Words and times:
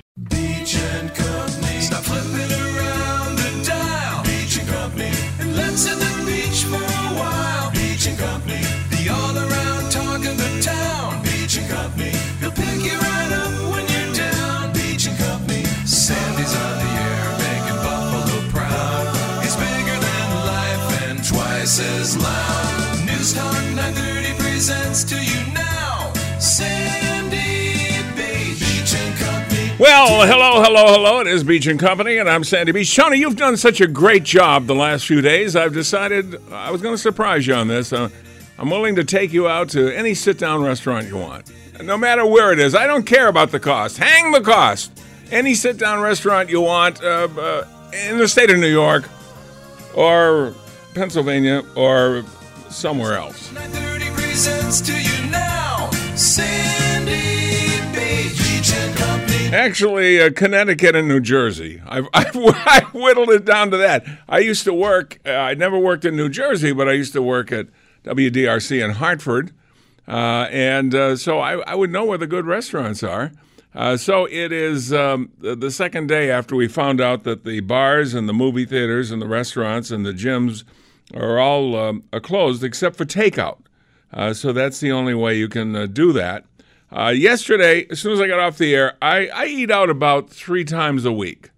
Beach 0.00 0.76
and 0.76 1.14
Company. 1.14 1.80
Stop 1.80 2.04
flipping 2.04 2.52
around 2.52 3.36
the 3.36 3.50
dial. 3.66 4.22
Beach 4.24 4.58
and 4.58 4.68
Company. 4.68 5.12
And 5.40 5.56
let's 5.56 5.84
hit 5.86 5.98
the 5.98 6.12
beach 6.24 6.64
for 6.64 6.76
a 6.76 7.08
while. 7.20 7.70
Beach 7.72 8.06
and 8.06 8.18
Company. 8.18 8.62
The 8.90 9.10
all 9.10 9.36
around 9.36 9.90
talk 9.90 10.24
of 10.24 10.36
the 10.36 10.52
town. 10.62 11.22
Beach 11.22 11.58
and 11.58 11.68
Company. 11.68 12.12
He'll 12.40 12.52
pick 12.52 12.80
you 12.88 12.96
right 12.98 13.32
up 13.42 13.52
when 13.72 13.84
you're 13.92 14.14
down. 14.14 14.72
Beach 14.72 15.06
and 15.06 15.18
Company. 15.18 15.64
Sandy's 15.84 16.54
on 16.56 16.74
the 16.82 16.90
air 17.08 17.24
making 17.44 17.80
Buffalo 17.84 18.38
proud. 18.48 19.04
He's 19.42 19.56
bigger 19.56 19.98
than 20.08 20.28
life 20.46 21.02
and 21.04 21.18
twice 21.24 21.80
as 21.80 22.16
loud. 22.16 23.04
News 23.04 23.34
Talk 23.34 23.60
930 23.76 24.40
presents 24.40 25.04
to 25.04 25.16
you 25.16 25.52
now. 25.52 25.71
Well, 29.82 30.24
hello, 30.28 30.62
hello, 30.62 30.92
hello. 30.92 31.18
It 31.18 31.26
is 31.26 31.42
Beach 31.42 31.66
and 31.66 31.76
Company, 31.76 32.18
and 32.18 32.30
I'm 32.30 32.44
Sandy 32.44 32.70
Beach. 32.70 32.94
Tony, 32.94 33.16
you've 33.16 33.34
done 33.34 33.56
such 33.56 33.80
a 33.80 33.88
great 33.88 34.22
job 34.22 34.68
the 34.68 34.76
last 34.76 35.08
few 35.08 35.20
days. 35.20 35.56
I've 35.56 35.74
decided 35.74 36.40
I 36.52 36.70
was 36.70 36.80
going 36.80 36.94
to 36.94 36.98
surprise 36.98 37.48
you 37.48 37.54
on 37.54 37.66
this. 37.66 37.92
Uh, 37.92 38.08
I'm 38.60 38.70
willing 38.70 38.94
to 38.94 39.02
take 39.02 39.32
you 39.32 39.48
out 39.48 39.70
to 39.70 39.90
any 39.90 40.14
sit 40.14 40.38
down 40.38 40.62
restaurant 40.62 41.08
you 41.08 41.16
want, 41.16 41.50
no 41.82 41.98
matter 41.98 42.24
where 42.24 42.52
it 42.52 42.60
is. 42.60 42.76
I 42.76 42.86
don't 42.86 43.02
care 43.02 43.26
about 43.26 43.50
the 43.50 43.58
cost. 43.58 43.98
Hang 43.98 44.30
the 44.30 44.40
cost. 44.40 44.92
Any 45.32 45.52
sit 45.54 45.78
down 45.78 46.00
restaurant 46.00 46.48
you 46.48 46.60
want 46.60 47.02
uh, 47.02 47.26
uh, 47.36 47.66
in 48.08 48.18
the 48.18 48.28
state 48.28 48.52
of 48.52 48.60
New 48.60 48.70
York 48.70 49.08
or 49.96 50.54
Pennsylvania 50.94 51.64
or 51.74 52.22
somewhere 52.70 53.14
else. 53.14 53.50
Actually, 59.52 60.20
uh, 60.20 60.30
Connecticut 60.30 60.96
and 60.96 61.06
New 61.06 61.20
Jersey. 61.20 61.82
I've, 61.86 62.08
I've, 62.14 62.34
I 62.34 62.86
whittled 62.94 63.28
it 63.30 63.44
down 63.44 63.70
to 63.70 63.76
that. 63.76 64.04
I 64.28 64.38
used 64.38 64.64
to 64.64 64.72
work, 64.72 65.18
uh, 65.26 65.30
I 65.30 65.54
never 65.54 65.78
worked 65.78 66.06
in 66.06 66.16
New 66.16 66.30
Jersey, 66.30 66.72
but 66.72 66.88
I 66.88 66.92
used 66.92 67.12
to 67.12 67.22
work 67.22 67.52
at 67.52 67.66
WDRC 68.04 68.82
in 68.82 68.92
Hartford. 68.92 69.52
Uh, 70.08 70.48
and 70.50 70.94
uh, 70.94 71.16
so 71.16 71.38
I, 71.38 71.58
I 71.60 71.74
would 71.74 71.90
know 71.90 72.04
where 72.04 72.18
the 72.18 72.26
good 72.26 72.46
restaurants 72.46 73.02
are. 73.02 73.32
Uh, 73.74 73.96
so 73.96 74.26
it 74.26 74.52
is 74.52 74.92
um, 74.92 75.30
the 75.38 75.70
second 75.70 76.06
day 76.06 76.30
after 76.30 76.56
we 76.56 76.68
found 76.68 77.00
out 77.00 77.24
that 77.24 77.44
the 77.44 77.60
bars 77.60 78.12
and 78.12 78.28
the 78.28 78.34
movie 78.34 78.66
theaters 78.66 79.10
and 79.10 79.22
the 79.22 79.28
restaurants 79.28 79.90
and 79.90 80.04
the 80.04 80.12
gyms 80.12 80.64
are 81.14 81.38
all 81.38 81.76
um, 81.76 82.02
closed 82.22 82.64
except 82.64 82.96
for 82.96 83.04
takeout. 83.04 83.58
Uh, 84.12 84.34
so 84.34 84.52
that's 84.52 84.80
the 84.80 84.92
only 84.92 85.14
way 85.14 85.36
you 85.36 85.48
can 85.48 85.90
do 85.92 86.12
that. 86.12 86.44
Uh, 86.94 87.08
yesterday, 87.08 87.86
as 87.90 88.00
soon 88.00 88.12
as 88.12 88.20
I 88.20 88.26
got 88.26 88.38
off 88.38 88.58
the 88.58 88.74
air, 88.74 88.96
I, 89.00 89.28
I 89.28 89.46
eat 89.46 89.70
out 89.70 89.88
about 89.88 90.28
three 90.28 90.64
times 90.64 91.06
a 91.06 91.12
week. 91.12 91.50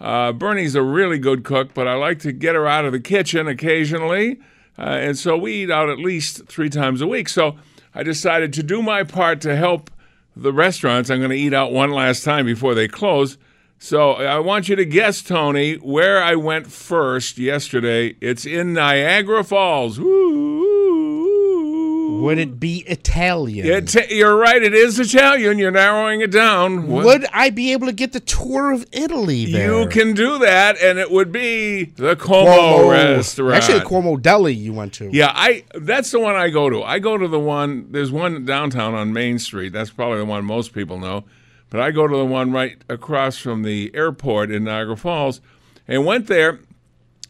Uh, 0.00 0.32
Bernie's 0.32 0.74
a 0.74 0.82
really 0.82 1.18
good 1.18 1.44
cook, 1.44 1.74
but 1.74 1.86
I 1.86 1.94
like 1.94 2.20
to 2.20 2.32
get 2.32 2.54
her 2.54 2.66
out 2.66 2.86
of 2.86 2.92
the 2.92 3.00
kitchen 3.00 3.48
occasionally. 3.48 4.40
Uh, 4.78 4.82
and 4.82 5.18
so 5.18 5.36
we 5.36 5.64
eat 5.64 5.70
out 5.70 5.90
at 5.90 5.98
least 5.98 6.46
three 6.46 6.70
times 6.70 7.02
a 7.02 7.06
week. 7.06 7.28
So 7.28 7.56
I 7.94 8.02
decided 8.02 8.52
to 8.54 8.62
do 8.62 8.80
my 8.80 9.02
part 9.02 9.40
to 9.42 9.56
help 9.56 9.90
the 10.34 10.52
restaurants. 10.52 11.10
I'm 11.10 11.18
going 11.18 11.30
to 11.30 11.36
eat 11.36 11.52
out 11.52 11.72
one 11.72 11.90
last 11.90 12.24
time 12.24 12.46
before 12.46 12.74
they 12.74 12.88
close. 12.88 13.36
So 13.80 14.12
I 14.12 14.38
want 14.38 14.68
you 14.68 14.76
to 14.76 14.84
guess, 14.84 15.20
Tony, 15.20 15.74
where 15.74 16.22
I 16.22 16.34
went 16.34 16.68
first 16.68 17.38
yesterday. 17.38 18.16
It's 18.20 18.46
in 18.46 18.72
Niagara 18.72 19.44
Falls. 19.44 20.00
Woo! 20.00 20.67
Would 22.20 22.38
it 22.38 22.58
be 22.60 22.78
Italian? 22.86 23.66
It, 23.66 24.10
you're 24.10 24.36
right. 24.36 24.62
It 24.62 24.74
is 24.74 24.98
Italian. 24.98 25.58
You're 25.58 25.70
narrowing 25.70 26.20
it 26.20 26.30
down. 26.30 26.86
What- 26.88 27.04
Would 27.04 27.26
I 27.32 27.50
be 27.50 27.72
able 27.72 27.86
to 27.86 27.92
get 27.92 28.12
the 28.12 28.20
tour 28.20 28.72
of 28.72 28.84
Italy 28.92 29.46
there? 29.52 29.80
you 29.80 29.88
can 29.88 30.14
do 30.14 30.38
that, 30.38 30.80
and 30.82 30.98
it 30.98 31.10
would 31.10 31.32
be 31.32 31.84
the 31.84 32.16
Como 32.16 32.90
restaurant. 32.90 33.54
Actually, 33.56 33.78
a 33.78 33.84
Como 33.84 34.16
Deli 34.16 34.54
you 34.54 34.72
went 34.72 34.92
to. 34.94 35.08
Yeah, 35.12 35.32
I 35.34 35.64
that's 35.74 36.10
the 36.10 36.20
one 36.20 36.34
I 36.36 36.48
go 36.50 36.68
to. 36.70 36.82
I 36.82 36.98
go 36.98 37.16
to 37.16 37.28
the 37.28 37.40
one. 37.40 37.86
There's 37.90 38.10
one 38.12 38.44
downtown 38.44 38.94
on 38.94 39.12
Main 39.12 39.38
Street. 39.38 39.72
That's 39.72 39.90
probably 39.90 40.18
the 40.18 40.24
one 40.26 40.44
most 40.44 40.72
people 40.72 40.98
know. 40.98 41.24
But 41.70 41.80
I 41.80 41.90
go 41.90 42.06
to 42.08 42.16
the 42.16 42.24
one 42.24 42.50
right 42.52 42.78
across 42.88 43.36
from 43.36 43.62
the 43.62 43.90
airport 43.94 44.50
in 44.50 44.64
Niagara 44.64 44.96
Falls, 44.96 45.40
and 45.86 46.06
went 46.06 46.26
there, 46.26 46.60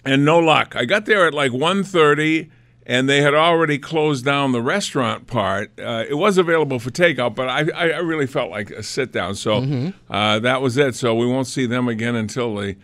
and 0.04 0.24
no 0.24 0.38
luck. 0.38 0.76
I 0.76 0.84
got 0.84 1.06
there 1.06 1.26
at 1.26 1.34
like 1.34 1.50
1.30, 1.50 2.48
and 2.88 3.08
they 3.08 3.20
had 3.20 3.34
already 3.34 3.78
closed 3.78 4.24
down 4.24 4.52
the 4.52 4.62
restaurant 4.62 5.26
part. 5.26 5.70
Uh, 5.78 6.04
it 6.08 6.14
was 6.14 6.38
available 6.38 6.78
for 6.78 6.90
takeout, 6.90 7.34
but 7.34 7.48
I, 7.48 7.68
I 7.70 7.98
really 7.98 8.26
felt 8.26 8.50
like 8.50 8.70
a 8.70 8.82
sit 8.82 9.12
down. 9.12 9.34
So 9.34 9.92
uh, 10.10 10.38
that 10.40 10.62
was 10.62 10.76
it. 10.78 10.94
So 10.94 11.14
we 11.14 11.26
won't 11.26 11.46
see 11.46 11.66
them 11.66 11.86
again 11.86 12.16
until 12.16 12.54
the 12.56 12.76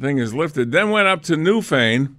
thing 0.00 0.16
is 0.18 0.32
lifted. 0.34 0.72
Then 0.72 0.90
went 0.90 1.08
up 1.08 1.22
to 1.24 1.34
Newfane 1.34 2.14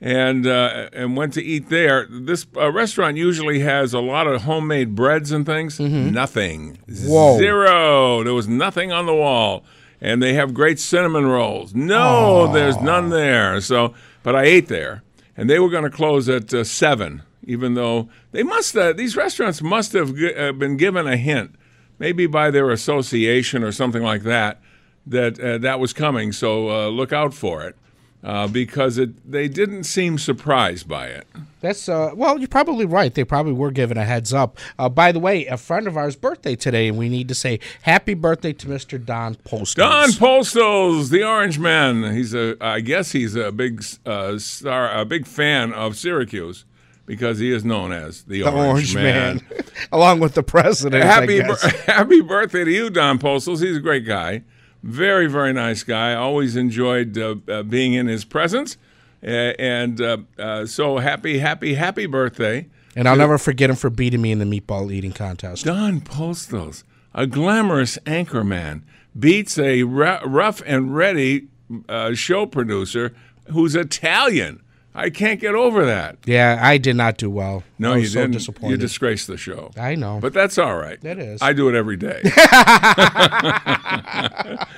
and 0.00 0.46
uh, 0.46 0.88
and 0.92 1.16
went 1.16 1.32
to 1.34 1.42
eat 1.42 1.68
there. 1.68 2.06
This 2.08 2.46
uh, 2.56 2.70
restaurant 2.70 3.16
usually 3.16 3.60
has 3.60 3.92
a 3.92 4.00
lot 4.00 4.26
of 4.26 4.42
homemade 4.42 4.94
breads 4.94 5.32
and 5.32 5.44
things. 5.44 5.80
Nothing, 5.80 6.78
Whoa. 6.88 7.38
zero. 7.38 8.22
There 8.22 8.34
was 8.34 8.46
nothing 8.46 8.92
on 8.92 9.06
the 9.06 9.14
wall, 9.14 9.64
and 10.00 10.22
they 10.22 10.34
have 10.34 10.54
great 10.54 10.78
cinnamon 10.78 11.26
rolls. 11.26 11.74
No, 11.74 12.52
there's 12.52 12.80
none 12.80 13.08
there. 13.10 13.60
So, 13.60 13.94
but 14.22 14.36
I 14.36 14.44
ate 14.44 14.68
there, 14.68 15.02
and 15.36 15.48
they 15.48 15.58
were 15.58 15.70
going 15.70 15.84
to 15.84 15.90
close 15.90 16.28
at 16.28 16.52
uh, 16.52 16.64
seven. 16.64 17.22
Even 17.46 17.74
though 17.74 18.08
they 18.32 18.42
must, 18.42 18.74
these 18.96 19.16
restaurants 19.16 19.60
must 19.60 19.92
have 19.92 20.16
gi- 20.16 20.34
uh, 20.34 20.52
been 20.52 20.78
given 20.78 21.06
a 21.06 21.16
hint, 21.16 21.54
maybe 21.98 22.26
by 22.26 22.50
their 22.50 22.70
association 22.70 23.62
or 23.62 23.70
something 23.70 24.02
like 24.02 24.22
that, 24.22 24.60
that 25.06 25.38
uh, 25.38 25.58
that 25.58 25.78
was 25.78 25.92
coming. 25.92 26.32
So 26.32 26.70
uh, 26.70 26.88
look 26.88 27.12
out 27.12 27.34
for 27.34 27.62
it 27.62 27.76
uh, 28.24 28.48
because 28.48 28.96
it 28.96 29.30
they 29.30 29.48
didn't 29.48 29.84
seem 29.84 30.18
surprised 30.18 30.88
by 30.88 31.08
it. 31.08 31.26
That's 31.60 31.88
uh 31.88 32.12
well, 32.14 32.38
you're 32.38 32.48
probably 32.48 32.86
right. 32.86 33.14
They 33.14 33.24
probably 33.24 33.52
were 33.52 33.70
given 33.70 33.96
a 33.96 34.04
heads 34.04 34.32
up. 34.32 34.58
Uh, 34.78 34.88
by 34.88 35.12
the 35.12 35.20
way, 35.20 35.46
a 35.46 35.56
friend 35.56 35.86
of 35.86 35.96
ours' 35.96 36.16
birthday 36.16 36.56
today, 36.56 36.88
and 36.88 36.96
we 36.96 37.08
need 37.08 37.28
to 37.28 37.34
say 37.34 37.60
happy 37.82 38.14
birthday 38.14 38.52
to 38.54 38.66
Mr. 38.66 39.02
Don 39.04 39.34
Post. 39.36 39.76
Don 39.76 40.08
Postles, 40.12 41.10
the 41.10 41.22
Orange 41.22 41.58
Man. 41.58 42.14
He's 42.14 42.34
a, 42.34 42.56
I 42.60 42.80
guess 42.80 43.12
he's 43.12 43.36
a 43.36 43.52
big 43.52 43.84
uh, 44.06 44.38
star, 44.38 44.90
a 44.92 45.04
big 45.04 45.26
fan 45.26 45.72
of 45.72 45.96
Syracuse 45.96 46.64
because 47.06 47.38
he 47.38 47.52
is 47.52 47.64
known 47.64 47.92
as 47.92 48.22
the, 48.22 48.42
the 48.42 48.50
Orange 48.50 48.94
Man, 48.94 49.44
along 49.92 50.20
with 50.20 50.34
the 50.34 50.42
president. 50.42 51.04
happy, 51.04 51.40
happy 51.86 52.20
birthday 52.22 52.64
to 52.64 52.70
you, 52.70 52.90
Don 52.90 53.18
Postles. 53.18 53.60
He's 53.60 53.76
a 53.76 53.80
great 53.80 54.06
guy, 54.06 54.42
very, 54.84 55.26
very 55.26 55.52
nice 55.52 55.82
guy. 55.82 56.14
Always 56.14 56.56
enjoyed 56.56 57.16
uh, 57.16 57.36
uh, 57.48 57.62
being 57.62 57.94
in 57.94 58.06
his 58.06 58.24
presence, 58.24 58.76
uh, 59.22 59.26
and 59.26 60.00
uh, 60.00 60.18
uh, 60.38 60.66
so 60.66 60.98
happy, 60.98 61.38
happy, 61.38 61.74
happy 61.74 62.06
birthday. 62.06 62.68
and 62.94 63.08
I'll 63.08 63.16
never 63.16 63.38
forget 63.38 63.70
him 63.70 63.76
for 63.76 63.88
beating 63.88 64.20
me 64.20 64.30
in 64.30 64.38
the 64.38 64.44
meatball 64.44 64.92
eating 64.92 65.12
contest. 65.12 65.64
Don 65.64 66.00
Postles, 66.02 66.84
a 67.14 67.26
glamorous 67.26 67.96
anchorman, 68.04 68.82
beats 69.18 69.58
a 69.58 69.84
rough 69.84 70.62
and 70.66 70.94
ready 70.94 71.48
uh, 71.88 72.12
show 72.14 72.44
producer 72.44 73.14
who's 73.50 73.74
Italian. 73.74 74.60
I 74.94 75.10
can't 75.10 75.40
get 75.40 75.54
over 75.56 75.84
that. 75.86 76.18
Yeah, 76.24 76.60
I 76.62 76.78
did 76.78 76.94
not 76.94 77.16
do 77.16 77.28
well. 77.28 77.64
No, 77.78 77.92
I 77.92 77.96
was 77.96 78.02
you 78.04 78.08
so 78.10 78.20
didn't. 78.20 78.34
disappointed. 78.34 78.70
You 78.70 78.76
disgraced 78.76 79.26
the 79.26 79.36
show. 79.36 79.72
I 79.76 79.96
know. 79.96 80.20
But 80.20 80.32
that's 80.32 80.56
all 80.56 80.76
right. 80.76 81.00
That 81.00 81.18
is. 81.18 81.42
I 81.42 81.52
do 81.52 81.68
it 81.68 81.74
every 81.74 81.96
day. 81.96 82.22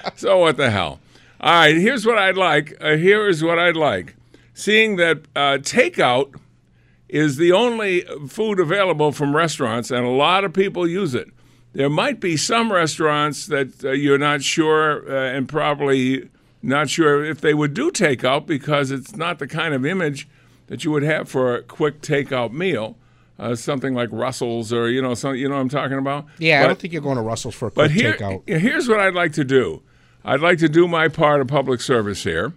so 0.16 0.38
what 0.38 0.56
the 0.56 0.70
hell? 0.70 1.00
All 1.38 1.52
right, 1.52 1.76
here's 1.76 2.06
what 2.06 2.16
I'd 2.16 2.38
like. 2.38 2.76
Uh, 2.80 2.96
here 2.96 3.28
is 3.28 3.44
what 3.44 3.58
I'd 3.58 3.76
like. 3.76 4.16
Seeing 4.54 4.96
that 4.96 5.18
uh, 5.36 5.58
takeout 5.58 6.34
is 7.10 7.36
the 7.36 7.52
only 7.52 8.00
food 8.26 8.58
available 8.58 9.12
from 9.12 9.36
restaurants, 9.36 9.90
and 9.90 10.06
a 10.06 10.10
lot 10.10 10.44
of 10.44 10.54
people 10.54 10.88
use 10.88 11.14
it. 11.14 11.28
There 11.74 11.90
might 11.90 12.20
be 12.20 12.38
some 12.38 12.72
restaurants 12.72 13.46
that 13.48 13.84
uh, 13.84 13.90
you're 13.90 14.16
not 14.16 14.42
sure 14.42 15.06
uh, 15.10 15.36
and 15.36 15.46
probably 15.46 16.30
not 16.66 16.90
sure 16.90 17.24
if 17.24 17.40
they 17.40 17.54
would 17.54 17.74
do 17.74 17.90
takeout 17.90 18.46
because 18.46 18.90
it's 18.90 19.16
not 19.16 19.38
the 19.38 19.46
kind 19.46 19.72
of 19.74 19.86
image 19.86 20.28
that 20.66 20.84
you 20.84 20.90
would 20.90 21.02
have 21.02 21.28
for 21.28 21.54
a 21.56 21.62
quick 21.62 22.00
takeout 22.00 22.52
meal. 22.52 22.96
Uh, 23.38 23.54
something 23.54 23.92
like 23.94 24.08
Russell's 24.12 24.72
or 24.72 24.88
you 24.88 25.02
know 25.02 25.12
some 25.12 25.34
you 25.34 25.46
know 25.46 25.56
what 25.56 25.60
I'm 25.60 25.68
talking 25.68 25.98
about. 25.98 26.24
yeah, 26.38 26.64
I 26.64 26.66
don't 26.66 26.78
think 26.78 26.94
you're 26.94 27.02
going 27.02 27.16
to 27.16 27.22
Russell's 27.22 27.54
for 27.54 27.68
a 27.68 27.70
but 27.70 27.90
quick 27.90 28.00
here, 28.00 28.14
takeout. 28.14 28.48
here's 28.48 28.88
what 28.88 28.98
I'd 28.98 29.14
like 29.14 29.32
to 29.34 29.44
do. 29.44 29.82
I'd 30.24 30.40
like 30.40 30.58
to 30.58 30.68
do 30.70 30.88
my 30.88 31.08
part 31.08 31.42
of 31.42 31.48
public 31.48 31.80
service 31.82 32.24
here. 32.24 32.54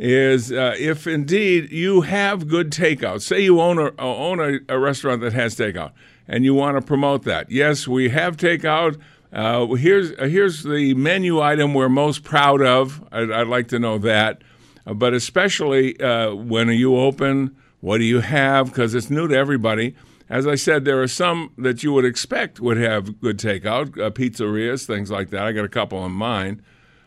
Is 0.00 0.52
uh, 0.52 0.74
if 0.78 1.06
indeed 1.06 1.70
you 1.70 2.02
have 2.02 2.48
good 2.48 2.70
takeout, 2.70 3.20
say 3.20 3.40
you 3.40 3.60
own 3.60 3.78
a 3.78 3.92
own 3.98 4.40
a, 4.40 4.58
a 4.68 4.78
restaurant 4.78 5.20
that 5.22 5.32
has 5.34 5.56
takeout, 5.56 5.92
and 6.26 6.44
you 6.44 6.52
want 6.52 6.76
to 6.76 6.82
promote 6.84 7.22
that. 7.24 7.50
Yes, 7.50 7.86
we 7.86 8.08
have 8.10 8.36
takeout. 8.36 9.00
Uh, 9.32 9.66
here's 9.74 10.12
uh, 10.12 10.24
here's 10.24 10.62
the 10.62 10.94
menu 10.94 11.40
item 11.40 11.74
we're 11.74 11.88
most 11.88 12.24
proud 12.24 12.62
of. 12.62 13.02
I'd, 13.12 13.30
I'd 13.30 13.46
like 13.46 13.68
to 13.68 13.78
know 13.78 13.98
that, 13.98 14.42
Uh, 14.86 14.94
but 14.94 15.12
especially 15.12 16.00
uh, 16.00 16.34
when 16.34 16.68
are 16.70 16.72
you 16.72 16.96
open? 16.96 17.54
What 17.80 17.98
do 17.98 18.04
you 18.04 18.20
have? 18.20 18.68
Because 18.68 18.94
it's 18.94 19.10
new 19.10 19.28
to 19.28 19.36
everybody. 19.36 19.94
As 20.30 20.46
I 20.46 20.56
said, 20.56 20.84
there 20.84 21.00
are 21.02 21.08
some 21.08 21.52
that 21.58 21.82
you 21.82 21.92
would 21.92 22.04
expect 22.04 22.60
would 22.60 22.76
have 22.78 23.20
good 23.20 23.38
takeout, 23.38 23.98
uh, 24.00 24.10
pizzerias, 24.10 24.86
things 24.86 25.10
like 25.10 25.30
that. 25.30 25.42
I 25.42 25.52
got 25.52 25.64
a 25.64 25.68
couple 25.68 26.04
in 26.04 26.12
mind. 26.12 26.62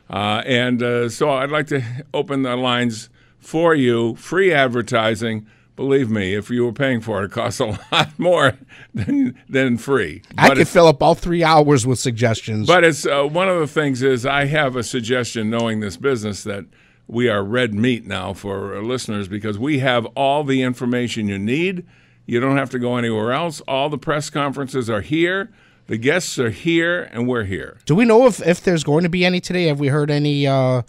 Uh, 0.09 0.41
and 0.45 1.11
so 1.11 1.29
I'd 1.29 1.51
like 1.51 1.67
to 1.67 1.81
open 2.13 2.41
the 2.41 2.55
lines 2.55 3.09
for 3.39 3.73
you, 3.75 4.15
free 4.15 4.51
advertising. 4.53 5.45
Believe 5.75 6.09
me, 6.09 6.35
if 6.35 6.49
you 6.49 6.65
were 6.65 6.73
paying 6.73 7.01
for 7.01 7.21
it, 7.21 7.25
it 7.25 7.31
costs 7.31 7.59
a 7.59 7.65
lot 7.91 8.17
more 8.19 8.53
than, 8.93 9.35
than 9.49 9.77
free. 9.77 10.21
I 10.37 10.49
But 10.49 10.57
could 10.57 10.67
fill 10.67 10.87
up 10.87 11.01
all 11.01 11.15
three 11.15 11.43
hours 11.43 11.87
with 11.87 11.97
suggestions. 11.99 12.67
but 12.67 12.83
it's 12.83 13.05
uh, 13.05 13.23
one 13.23 13.49
of 13.49 13.59
the 13.59 13.67
things 13.67 14.01
is 14.03 14.25
I 14.25 14.45
have 14.45 14.75
a 14.75 14.83
suggestion, 14.83 15.49
knowing 15.49 15.79
this 15.79 15.97
business, 15.97 16.43
that 16.43 16.65
we 17.07 17.29
are 17.29 17.43
red 17.43 17.73
meat 17.73 18.05
now 18.05 18.33
for 18.33 18.81
listeners 18.83 19.27
because 19.27 19.57
we 19.57 19.79
have 19.79 20.05
all 20.15 20.43
the 20.43 20.61
information 20.61 21.27
you 21.27 21.39
need. 21.39 21.85
You 22.25 22.39
don't 22.39 22.57
have 22.57 22.69
to 22.71 22.79
go 22.79 22.97
anywhere 22.97 23.31
else. 23.31 23.61
All 23.61 23.89
the 23.89 23.97
press 23.97 24.29
conferences 24.29 24.89
are 24.89 25.01
here. 25.01 25.51
The 25.87 25.97
guests 25.97 26.37
are 26.39 26.51
here, 26.51 27.09
and 27.11 27.27
we're 27.27 27.43
here. 27.43 27.79
Do 27.85 27.95
we 27.95 28.05
know 28.05 28.27
if, 28.27 28.45
if 28.45 28.61
there's 28.61 28.83
going 28.83 29.03
to 29.03 29.09
be 29.09 29.25
any 29.25 29.41
today? 29.41 29.65
Have 29.65 29.79
we 29.79 29.87
heard 29.87 30.09
any 30.11 30.47
uh, 30.47 30.83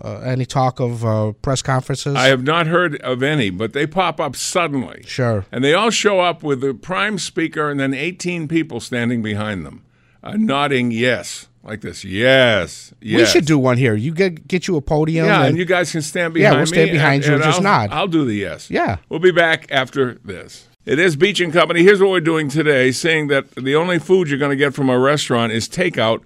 uh, 0.00 0.18
any 0.18 0.46
talk 0.46 0.80
of 0.80 1.04
uh, 1.04 1.32
press 1.42 1.62
conferences? 1.62 2.16
I 2.16 2.26
have 2.26 2.42
not 2.42 2.66
heard 2.66 3.00
of 3.02 3.22
any, 3.22 3.50
but 3.50 3.72
they 3.72 3.86
pop 3.86 4.20
up 4.20 4.36
suddenly. 4.36 5.02
Sure. 5.06 5.44
And 5.52 5.62
they 5.62 5.74
all 5.74 5.90
show 5.90 6.20
up 6.20 6.42
with 6.42 6.60
the 6.60 6.74
prime 6.74 7.18
speaker 7.18 7.70
and 7.70 7.78
then 7.78 7.94
18 7.94 8.48
people 8.48 8.80
standing 8.80 9.22
behind 9.22 9.66
them, 9.66 9.84
uh, 10.22 10.36
nodding 10.36 10.90
yes, 10.90 11.48
like 11.62 11.82
this. 11.82 12.04
Yes, 12.04 12.92
yes. 13.00 13.20
We 13.20 13.26
should 13.26 13.46
do 13.46 13.58
one 13.58 13.76
here. 13.76 13.94
You 13.94 14.12
get 14.12 14.48
get 14.48 14.66
you 14.66 14.76
a 14.76 14.80
podium. 14.80 15.26
Yeah, 15.26 15.40
and, 15.40 15.48
and 15.50 15.58
you 15.58 15.64
guys 15.64 15.92
can 15.92 16.02
stand 16.02 16.34
behind. 16.34 16.54
Yeah, 16.54 16.58
we'll 16.58 16.66
stand 16.66 16.90
me. 16.90 16.96
behind 16.96 17.26
you 17.26 17.34
and 17.34 17.42
just 17.42 17.58
I'll, 17.58 17.62
nod. 17.62 17.90
I'll 17.92 18.08
do 18.08 18.24
the 18.24 18.34
yes. 18.34 18.70
Yeah. 18.70 18.96
We'll 19.08 19.20
be 19.20 19.32
back 19.32 19.66
after 19.70 20.14
this. 20.24 20.68
It 20.84 20.98
is 20.98 21.14
Beach 21.14 21.38
and 21.40 21.52
Company. 21.52 21.84
Here's 21.84 22.00
what 22.00 22.10
we're 22.10 22.20
doing 22.20 22.48
today 22.48 22.90
saying 22.90 23.28
that 23.28 23.50
the 23.52 23.76
only 23.76 24.00
food 24.00 24.28
you're 24.28 24.38
going 24.38 24.50
to 24.50 24.56
get 24.56 24.74
from 24.74 24.90
a 24.90 24.98
restaurant 24.98 25.52
is 25.52 25.68
takeout. 25.68 26.22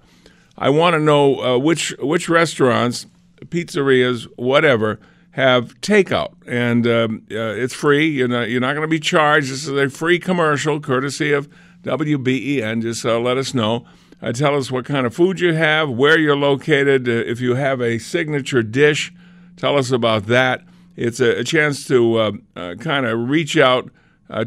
I 0.57 0.71
want 0.71 0.95
to 0.95 0.99
know 0.99 1.39
uh, 1.41 1.57
which 1.59 1.93
which 1.99 2.27
restaurants, 2.27 3.05
pizzerias, 3.45 4.23
whatever, 4.35 4.99
have 5.37 5.79
takeout, 5.81 6.33
and 6.47 6.87
um, 6.87 7.21
uh, 7.29 7.53
it's 7.53 7.73
free. 7.73 8.07
You're 8.07 8.27
not 8.27 8.49
you're 8.49 8.59
not 8.59 8.73
going 8.73 8.81
to 8.81 8.87
be 8.87 8.99
charged. 8.99 9.51
This 9.51 9.67
is 9.67 9.69
a 9.69 9.87
free 9.87 10.17
commercial, 10.17 10.79
courtesy 10.79 11.31
of 11.31 11.47
WBEN. 11.83 12.81
Just 12.81 13.05
uh, 13.05 13.19
let 13.19 13.37
us 13.37 13.53
know. 13.53 13.85
Uh, 14.19 14.31
tell 14.31 14.55
us 14.55 14.71
what 14.71 14.83
kind 14.83 15.05
of 15.05 15.13
food 15.13 15.39
you 15.39 15.53
have, 15.53 15.91
where 15.91 16.17
you're 16.17 16.35
located. 16.35 17.07
Uh, 17.07 17.11
if 17.11 17.39
you 17.39 17.53
have 17.53 17.81
a 17.81 17.99
signature 17.99 18.63
dish, 18.63 19.13
tell 19.57 19.77
us 19.77 19.91
about 19.91 20.25
that. 20.25 20.63
It's 20.95 21.19
a, 21.19 21.41
a 21.41 21.43
chance 21.43 21.85
to 21.85 22.17
uh, 22.17 22.31
uh, 22.55 22.75
kind 22.79 23.05
of 23.05 23.29
reach 23.29 23.57
out 23.57 23.91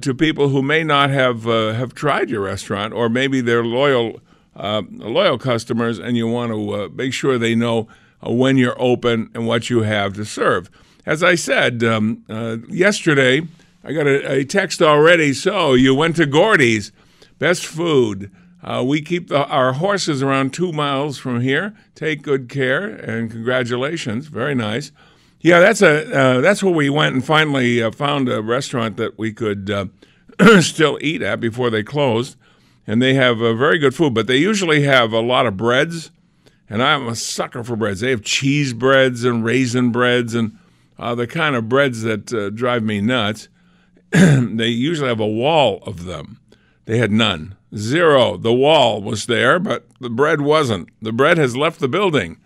to 0.01 0.13
people 0.13 0.49
who 0.49 0.61
may 0.61 0.83
not 0.83 1.09
have 1.09 1.45
have 1.45 1.95
tried 1.95 2.29
your 2.29 2.43
restaurant, 2.43 2.93
or 2.93 3.09
maybe 3.09 3.41
they're 3.41 3.65
loyal 3.65 4.21
loyal 4.57 5.39
customers, 5.39 5.99
and 6.01 6.17
you 6.17 6.27
want 6.27 6.51
to 6.53 6.89
make 6.91 7.15
sure 7.15 7.39
they 7.39 7.55
know 7.55 7.89
when 8.23 8.57
you're 8.57 8.81
open 8.81 9.31
and 9.35 9.47
what 9.47 9.71
you 9.71 9.83
have 9.83 10.15
to 10.15 10.25
serve. 10.25 10.71
As 11.07 11.23
I 11.23 11.35
said 11.35 11.83
um, 11.83 12.25
uh, 12.29 12.59
yesterday, 12.69 13.43
I 13.83 13.93
got 13.93 14.07
a, 14.07 14.33
a 14.33 14.45
text 14.45 14.83
already. 14.83 15.33
So 15.33 15.75
you 15.75 15.95
went 15.95 16.17
to 16.17 16.27
Gordy's, 16.27 16.93
best 17.39 17.67
food. 17.67 18.31
Uh, 18.63 18.85
we 18.87 19.01
keep 19.01 19.29
the, 19.29 19.47
our 19.47 19.73
horses 19.73 20.23
around 20.23 20.53
two 20.53 20.71
miles 20.71 21.19
from 21.19 21.41
here. 21.41 21.75
Take 21.95 22.23
good 22.23 22.49
care 22.49 22.87
and 22.87 23.31
congratulations. 23.31 24.27
Very 24.27 24.55
nice. 24.55 24.93
Yeah, 25.41 25.61
that's 25.61 25.81
a 25.81 26.15
uh, 26.15 26.41
that's 26.43 26.63
where 26.63 26.75
we 26.75 26.91
went 26.91 27.15
and 27.15 27.25
finally 27.25 27.83
uh, 27.83 27.91
found 27.91 28.29
a 28.29 28.43
restaurant 28.43 28.99
that 28.99 29.19
we 29.19 29.33
could 29.33 29.71
uh, 29.71 29.87
still 30.61 30.99
eat 31.01 31.23
at 31.23 31.41
before 31.41 31.71
they 31.71 31.83
closed, 31.83 32.37
and 32.87 33.01
they 33.01 33.15
have 33.15 33.41
uh, 33.41 33.55
very 33.55 33.79
good 33.79 33.95
food. 33.95 34.13
But 34.13 34.27
they 34.27 34.37
usually 34.37 34.83
have 34.83 35.15
a 35.15 35.21
lot 35.21 35.47
of 35.47 35.57
breads, 35.57 36.11
and 36.71 36.83
I'm 36.83 37.09
a 37.09 37.17
sucker 37.17 37.65
for 37.65 37.75
breads. 37.75 38.01
They 38.01 38.11
have 38.11 38.23
cheese 38.23 38.73
breads 38.73 39.25
and 39.25 39.45
raisin 39.45 39.91
breads 39.91 40.35
and 40.35 40.57
uh, 40.99 41.17
the 41.17 41.27
kind 41.27 41.57
of 41.57 41.69
breads 41.69 42.03
that 42.03 42.33
uh, 42.33 42.51
drive 42.51 42.85
me 42.85 43.01
nuts. 43.01 43.49
they 44.11 44.69
usually 44.69 45.09
have 45.09 45.21
a 45.21 45.27
wall 45.27 45.83
of 45.85 46.05
them. 46.05 46.41
They 46.85 46.99
had 46.99 47.11
none, 47.11 47.57
zero. 47.77 48.37
The 48.37 48.53
wall 48.53 49.03
was 49.03 49.27
there, 49.27 49.59
but 49.59 49.87
the 50.01 50.11
bread 50.11 50.41
wasn't. 50.41 50.89
The 51.03 51.13
bread 51.13 51.39
has 51.39 51.57
left 51.57 51.81
the 51.81 51.89
building. 51.89 52.39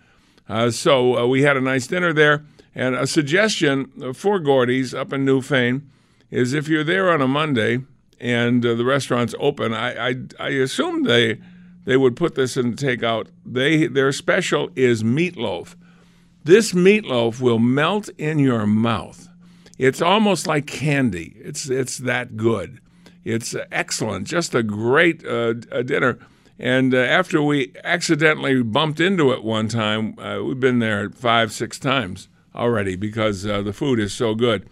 Uh, 0.49 0.71
so 0.71 1.17
uh, 1.17 1.27
we 1.27 1.43
had 1.43 1.57
a 1.57 1.61
nice 1.61 1.87
dinner 1.87 2.11
there. 2.11 2.45
And 2.73 2.95
a 2.95 3.07
suggestion 3.07 4.13
for 4.13 4.39
Gordy's 4.39 4.93
up 4.93 5.13
in 5.13 5.25
Newfane 5.25 5.83
is 6.29 6.53
if 6.53 6.67
you're 6.67 6.83
there 6.83 7.09
on 7.11 7.21
a 7.21 7.27
Monday 7.27 7.79
and 8.19 8.65
uh, 8.65 8.73
the 8.73 8.85
restaurant's 8.85 9.35
open, 9.39 9.73
I, 9.73 10.09
I, 10.09 10.15
I 10.39 10.49
assume 10.49 11.03
they 11.03 11.39
they 11.85 11.97
would 11.97 12.15
put 12.15 12.35
this 12.35 12.57
in 12.57 12.75
the 12.75 12.77
takeout. 12.77 13.27
They 13.45 13.87
their 13.87 14.11
special 14.11 14.69
is 14.75 15.03
meatloaf. 15.03 15.75
This 16.43 16.73
meatloaf 16.73 17.39
will 17.39 17.59
melt 17.59 18.09
in 18.17 18.39
your 18.39 18.67
mouth. 18.67 19.27
It's 19.77 20.01
almost 20.01 20.47
like 20.47 20.67
candy. 20.67 21.35
It's 21.37 21.69
it's 21.69 21.97
that 21.99 22.37
good. 22.37 22.79
It's 23.23 23.55
excellent. 23.71 24.27
Just 24.27 24.53
a 24.53 24.61
great 24.61 25.25
uh, 25.25 25.53
dinner. 25.53 26.19
And 26.57 26.93
uh, 26.93 26.99
after 26.99 27.41
we 27.41 27.73
accidentally 27.83 28.61
bumped 28.63 28.99
into 28.99 29.31
it 29.31 29.43
one 29.43 29.67
time, 29.67 30.17
uh, 30.19 30.41
we've 30.43 30.59
been 30.59 30.79
there 30.79 31.09
five, 31.09 31.51
six 31.51 31.79
times 31.79 32.29
already 32.53 32.95
because 32.95 33.45
uh, 33.45 33.61
the 33.61 33.73
food 33.73 33.99
is 33.99 34.13
so 34.13 34.35
good. 34.35 34.69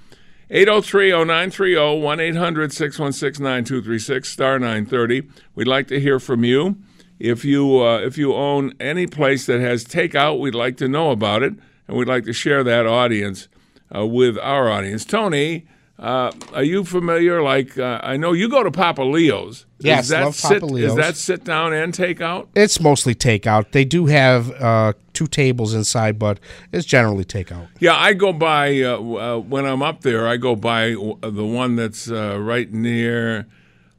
803-0930, 0.49 2.33
1-800-616-9236, 2.33 4.25
star 4.25 4.59
930. 4.59 5.23
We'd 5.55 5.67
like 5.67 5.87
to 5.87 5.99
hear 5.99 6.19
from 6.19 6.43
you. 6.43 6.77
If 7.23 7.45
you 7.45 7.81
uh, 7.81 7.99
if 7.99 8.17
you 8.17 8.33
own 8.33 8.73
any 8.81 9.07
place 9.07 9.45
that 9.45 9.61
has 9.61 9.85
takeout, 9.85 10.41
we'd 10.41 10.53
like 10.53 10.75
to 10.77 10.89
know 10.89 11.11
about 11.11 11.41
it, 11.41 11.53
and 11.87 11.95
we'd 11.95 12.09
like 12.09 12.25
to 12.25 12.33
share 12.33 12.65
that 12.65 12.85
audience 12.85 13.47
uh, 13.95 14.05
with 14.05 14.37
our 14.39 14.69
audience. 14.69 15.05
Tony, 15.05 15.65
uh, 15.97 16.33
are 16.53 16.63
you 16.63 16.83
familiar? 16.83 17.41
Like 17.41 17.77
uh, 17.77 18.01
I 18.03 18.17
know 18.17 18.33
you 18.33 18.49
go 18.49 18.61
to 18.61 18.71
Papa 18.71 19.03
Leo's. 19.03 19.65
Yes, 19.79 20.03
is 20.03 20.09
that 20.09 20.25
love 20.25 20.35
sit, 20.35 20.61
Papa 20.61 20.75
Is 20.75 20.95
that 20.95 21.15
sit 21.15 21.45
down 21.45 21.71
and 21.71 21.93
takeout? 21.93 22.47
It's 22.55 22.81
mostly 22.81 23.15
takeout. 23.15 23.71
They 23.71 23.85
do 23.85 24.07
have 24.07 24.51
uh, 24.61 24.91
two 25.13 25.27
tables 25.27 25.73
inside, 25.73 26.19
but 26.19 26.41
it's 26.73 26.85
generally 26.85 27.23
takeout. 27.23 27.69
Yeah, 27.79 27.95
I 27.95 28.11
go 28.11 28.33
by 28.33 28.81
uh, 28.81 28.97
uh, 28.97 29.37
when 29.39 29.65
I'm 29.65 29.81
up 29.81 30.01
there. 30.01 30.27
I 30.27 30.35
go 30.35 30.57
by 30.57 30.89
the 30.89 31.45
one 31.45 31.77
that's 31.77 32.11
uh, 32.11 32.37
right 32.37 32.69
near, 32.69 33.47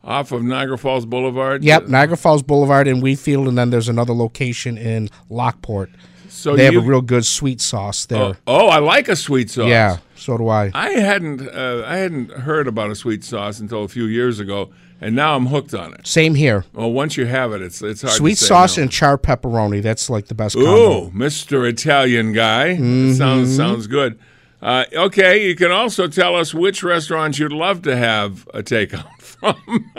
off 0.04 0.32
of 0.32 0.42
Niagara 0.42 0.78
Falls 0.78 1.06
Boulevard. 1.06 1.64
Yep, 1.64 1.88
Niagara 1.88 2.16
Falls 2.16 2.42
Boulevard 2.42 2.86
in 2.86 3.00
Wheatfield, 3.00 3.48
and 3.48 3.56
then 3.56 3.70
there's 3.70 3.88
another 3.88 4.12
location 4.12 4.76
in 4.78 5.08
Lockport. 5.30 5.90
So 6.28 6.56
they 6.56 6.64
have 6.64 6.76
a 6.76 6.80
real 6.80 7.00
good 7.00 7.24
sweet 7.24 7.60
sauce 7.60 8.06
there. 8.06 8.22
Oh, 8.22 8.36
oh, 8.46 8.66
I 8.66 8.78
like 8.78 9.08
a 9.08 9.16
sweet 9.16 9.50
sauce. 9.50 9.68
yeah, 9.68 9.98
so 10.14 10.36
do 10.36 10.48
I. 10.48 10.70
I 10.74 10.90
hadn't 10.90 11.48
uh, 11.48 11.84
I 11.86 11.96
hadn't 11.96 12.32
heard 12.32 12.68
about 12.68 12.90
a 12.90 12.94
sweet 12.94 13.24
sauce 13.24 13.60
until 13.60 13.84
a 13.84 13.88
few 13.88 14.04
years 14.04 14.40
ago, 14.40 14.70
and 15.00 15.16
now 15.16 15.36
I'm 15.36 15.46
hooked 15.46 15.72
on 15.74 15.94
it. 15.94 16.06
Same 16.06 16.34
here. 16.34 16.64
Well, 16.74 16.92
once 16.92 17.16
you 17.16 17.24
have 17.26 17.52
it, 17.52 17.62
it's 17.62 17.80
it's 17.80 18.02
hard. 18.02 18.14
Sweet 18.14 18.34
to 18.34 18.40
say 18.40 18.46
sauce 18.46 18.76
no. 18.76 18.82
and 18.82 18.92
char 18.92 19.16
pepperoni. 19.16 19.80
That's 19.80 20.10
like 20.10 20.26
the 20.26 20.34
best 20.34 20.54
combo. 20.54 21.04
Ooh, 21.06 21.10
Mr. 21.12 21.66
Italian 21.66 22.32
guy. 22.32 22.74
That 22.74 23.14
Sounds 23.16 23.56
sounds 23.56 23.86
good. 23.86 24.18
Uh, 24.64 24.86
okay, 24.94 25.46
you 25.46 25.54
can 25.54 25.70
also 25.70 26.08
tell 26.08 26.34
us 26.34 26.54
which 26.54 26.82
restaurants 26.82 27.38
you'd 27.38 27.52
love 27.52 27.82
to 27.82 27.94
have 27.94 28.48
a 28.54 28.62
takeout 28.62 29.20
from, 29.20 29.92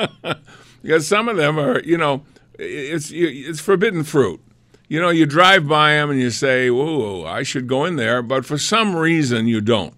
because 0.82 1.08
some 1.08 1.30
of 1.30 1.38
them 1.38 1.60
are, 1.60 1.82
you 1.82 1.96
know, 1.96 2.24
it's 2.58 3.12
it's 3.14 3.60
forbidden 3.60 4.04
fruit. 4.04 4.42
You 4.88 5.00
know, 5.00 5.10
you 5.10 5.28
drive 5.28 5.68
by 5.68 5.92
them 5.92 6.10
and 6.10 6.20
you 6.20 6.32
say, 6.32 6.72
"Whoa, 6.72 7.26
I 7.26 7.44
should 7.44 7.68
go 7.68 7.86
in 7.86 7.96
there," 7.96 8.24
but 8.24 8.44
for 8.44 8.58
some 8.58 8.96
reason 8.96 9.48
you 9.48 9.62
don't. 9.62 9.94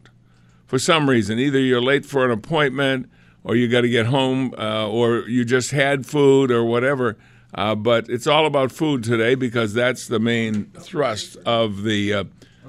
For 0.66 0.78
some 0.78 1.10
reason, 1.10 1.40
either 1.40 1.60
you're 1.60 1.82
late 1.82 2.06
for 2.06 2.26
an 2.26 2.32
appointment, 2.32 3.10
or 3.46 3.56
you 3.56 3.70
got 3.70 3.82
to 3.82 3.90
get 3.90 4.08
home, 4.08 4.54
uh, 4.58 4.90
or 4.90 5.20
you 5.30 5.46
just 5.46 5.72
had 5.72 6.06
food, 6.06 6.52
or 6.52 6.66
whatever. 6.66 7.18
Uh, 7.54 7.74
but 7.74 8.10
it's 8.10 8.28
all 8.28 8.46
about 8.46 8.74
food 8.74 9.02
today 9.02 9.34
because 9.34 9.74
that's 9.74 10.10
the 10.10 10.20
main 10.20 10.66
thrust 10.78 11.38
of 11.46 11.84
the 11.84 12.14
uh, 12.14 12.24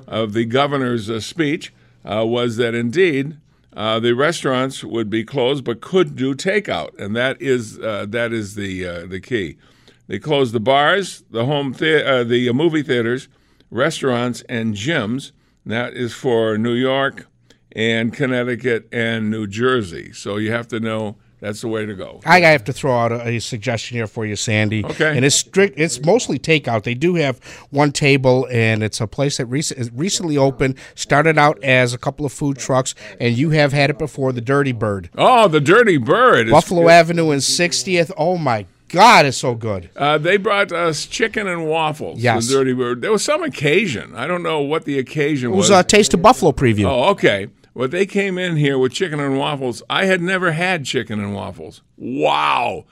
of 0.07 0.33
the 0.33 0.45
governor's 0.45 1.11
uh, 1.11 1.19
speech 1.19 1.73
uh, 2.09 2.25
was 2.25 2.57
that 2.57 2.75
indeed 2.75 3.37
uh, 3.77 4.01
the 4.01 4.15
restaurants 4.15 4.83
would 4.83 5.11
be 5.11 5.23
closed 5.23 5.63
but 5.63 5.81
could 5.81 6.17
do 6.17 6.35
takeout, 6.35 6.99
and 6.99 7.15
that 7.15 7.41
is 7.41 7.79
uh, 7.79 8.07
that 8.09 8.33
is 8.33 8.55
the 8.55 8.87
uh, 8.87 9.07
the 9.07 9.21
key. 9.21 9.57
They 10.09 10.19
closed 10.19 10.55
the 10.55 10.61
bars, 10.61 11.23
the 11.31 11.45
home 11.45 11.75
uh, 11.75 12.25
the 12.25 12.51
movie 12.53 12.83
theaters, 12.83 13.29
restaurants, 13.71 14.43
and 14.49 14.75
gyms. 14.75 15.33
That 15.67 15.93
is 15.93 16.15
for 16.15 16.57
New 16.57 16.73
York 16.73 17.27
and 17.73 18.13
Connecticut 18.13 18.89
and 18.91 19.31
New 19.31 19.47
Jersey. 19.47 20.13
So 20.13 20.39
you 20.39 20.51
have 20.51 20.67
to 20.69 20.81
know 20.81 21.19
that's 21.41 21.61
the 21.61 21.69
way 21.69 21.87
to 21.87 21.95
go. 21.95 22.21
I 22.27 22.41
have 22.41 22.65
to 22.65 22.73
throw 22.73 22.97
out 22.99 23.13
a, 23.13 23.27
a 23.29 23.39
suggestion 23.39 23.97
here 23.97 24.07
for 24.07 24.27
you, 24.27 24.37
Sandy. 24.37 24.85
Okay. 24.85 25.17
And 25.17 25.25
it's 25.25 25.37
strict. 25.37 25.79
It's 25.79 26.01
mostly 26.05 26.39
takeout. 26.39 26.83
They 26.85 26.95
do 26.95 27.15
have 27.17 27.39
one 27.71 27.93
table, 27.93 28.47
and 28.51 28.83
it's 28.83 29.01
a 29.01 29.07
place 29.07 29.37
that 29.39 29.47
rec- 29.47 29.91
recently 29.95 30.37
opened. 30.37 30.77
Started 30.95 31.39
out 31.39 31.63
as 31.63 31.95
a 31.95 31.99
couple 31.99 32.27
of 32.27 32.33
food 32.33 32.59
trucks, 32.59 32.95
and 33.21 33.37
you 33.37 33.51
have 33.51 33.73
had 33.73 33.91
it 33.91 33.99
before. 33.99 34.33
The 34.33 34.41
Dirty 34.41 34.73
Bird, 34.73 35.11
Oh, 35.17 35.49
the 35.49 35.61
Dirty 35.61 35.97
Bird. 35.97 36.47
is- 36.49 36.53
Buffalo 36.53 36.89
Avenue 36.89 37.31
and 37.31 37.41
60th. 37.41 38.11
Oh 38.17 38.37
my 38.39 38.67
God, 38.89 39.27
it's 39.27 39.37
so 39.37 39.55
good. 39.55 39.91
Uh, 39.97 40.17
they 40.17 40.39
brought 40.39 40.73
us 40.73 41.05
chicken 41.05 41.47
and 41.47 41.67
waffles. 41.69 42.21
Yes. 42.21 42.49
The 42.49 42.55
Dirty 42.55 42.73
Bird. 42.73 43.03
There 43.03 43.13
was 43.13 43.23
some 43.23 43.43
occasion. 43.43 44.15
I 44.17 44.27
don't 44.27 44.43
know 44.43 44.61
what 44.63 44.87
the 44.87 44.99
occasion 44.99 45.51
was. 45.51 45.57
It 45.57 45.59
was 45.59 45.71
was. 45.71 45.81
a 45.81 45.85
Taste 45.87 46.15
of 46.15 46.23
Buffalo 46.23 46.53
preview. 46.53 46.87
Oh, 46.87 47.11
okay. 47.11 47.49
Well, 47.79 47.87
they 47.87 48.07
came 48.07 48.39
in 48.39 48.57
here 48.57 48.77
with 48.77 48.91
chicken 48.91 49.21
and 49.21 49.39
waffles. 49.39 49.85
I 49.89 50.07
had 50.07 50.21
never 50.21 50.51
had 50.51 50.85
chicken 50.85 51.21
and 51.21 51.33
waffles. 51.33 51.81
Wow. 51.97 52.87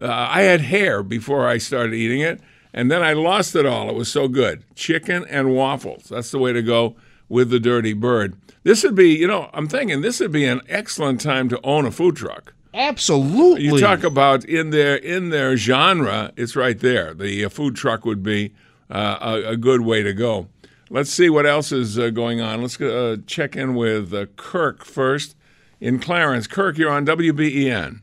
Uh, 0.00 0.06
I 0.08 0.42
had 0.42 0.62
hair 0.62 1.04
before 1.04 1.46
I 1.46 1.58
started 1.58 1.94
eating 1.94 2.22
it, 2.22 2.40
and 2.74 2.90
then 2.90 3.04
I 3.04 3.12
lost 3.12 3.54
it 3.54 3.64
all. 3.66 3.88
It 3.88 3.94
was 3.94 4.10
so 4.10 4.26
good. 4.26 4.64
Chicken 4.74 5.24
and 5.30 5.54
waffles. 5.54 6.08
That's 6.08 6.32
the 6.32 6.40
way 6.40 6.52
to 6.52 6.60
go 6.60 6.96
with 7.28 7.50
the 7.50 7.60
Dirty 7.60 7.92
Bird. 7.92 8.36
This 8.64 8.82
would 8.82 8.96
be, 8.96 9.10
you 9.10 9.28
know, 9.28 9.48
I'm 9.54 9.68
thinking 9.68 10.00
this 10.00 10.18
would 10.18 10.32
be 10.32 10.46
an 10.46 10.60
excellent 10.68 11.20
time 11.20 11.48
to 11.50 11.60
own 11.62 11.86
a 11.86 11.92
food 11.92 12.16
truck. 12.16 12.52
Absolutely. 12.74 13.66
You 13.66 13.78
talk 13.78 14.02
about 14.02 14.44
in 14.44 14.70
their 14.70 14.96
in 14.96 15.30
their 15.30 15.56
genre, 15.56 16.32
it's 16.36 16.56
right 16.56 16.80
there. 16.80 17.14
The 17.14 17.44
uh, 17.44 17.48
food 17.48 17.76
truck 17.76 18.04
would 18.04 18.24
be 18.24 18.52
uh, 18.90 19.18
a, 19.20 19.50
a 19.50 19.56
good 19.56 19.82
way 19.82 20.02
to 20.02 20.12
go. 20.12 20.48
Let's 20.92 21.10
see 21.10 21.30
what 21.30 21.46
else 21.46 21.72
is 21.72 21.98
uh, 21.98 22.10
going 22.10 22.42
on. 22.42 22.60
Let's 22.60 22.78
uh, 22.78 23.16
check 23.26 23.56
in 23.56 23.74
with 23.74 24.12
uh, 24.12 24.26
Kirk 24.36 24.84
first 24.84 25.34
in 25.80 25.98
Clarence. 25.98 26.46
Kirk, 26.46 26.76
you're 26.76 26.90
on 26.90 27.06
WBEN. 27.06 28.02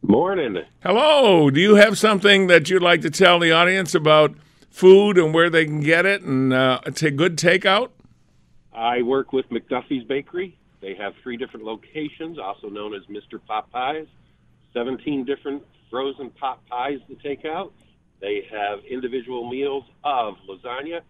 Morning. 0.00 0.64
Hello. 0.82 1.50
Do 1.50 1.60
you 1.60 1.74
have 1.74 1.98
something 1.98 2.46
that 2.46 2.70
you'd 2.70 2.80
like 2.80 3.02
to 3.02 3.10
tell 3.10 3.38
the 3.38 3.52
audience 3.52 3.94
about 3.94 4.34
food 4.70 5.18
and 5.18 5.34
where 5.34 5.50
they 5.50 5.66
can 5.66 5.80
get 5.80 6.06
it 6.06 6.22
and 6.22 6.50
uh, 6.50 6.80
a 6.86 7.10
good 7.10 7.36
takeout? 7.36 7.90
I 8.72 9.02
work 9.02 9.34
with 9.34 9.46
McDuffie's 9.50 10.04
Bakery. 10.04 10.56
They 10.80 10.94
have 10.94 11.12
three 11.22 11.36
different 11.36 11.66
locations, 11.66 12.38
also 12.38 12.70
known 12.70 12.94
as 12.94 13.02
Mr. 13.10 13.38
Pot 13.46 13.70
Pies. 13.70 14.06
17 14.72 15.26
different 15.26 15.62
frozen 15.90 16.30
pot 16.30 16.66
pies 16.70 17.00
to 17.08 17.16
take 17.16 17.44
out. 17.44 17.74
They 18.22 18.46
have 18.50 18.78
individual 18.88 19.46
meals 19.50 19.84
of 20.04 20.36
lasagna, 20.48 21.02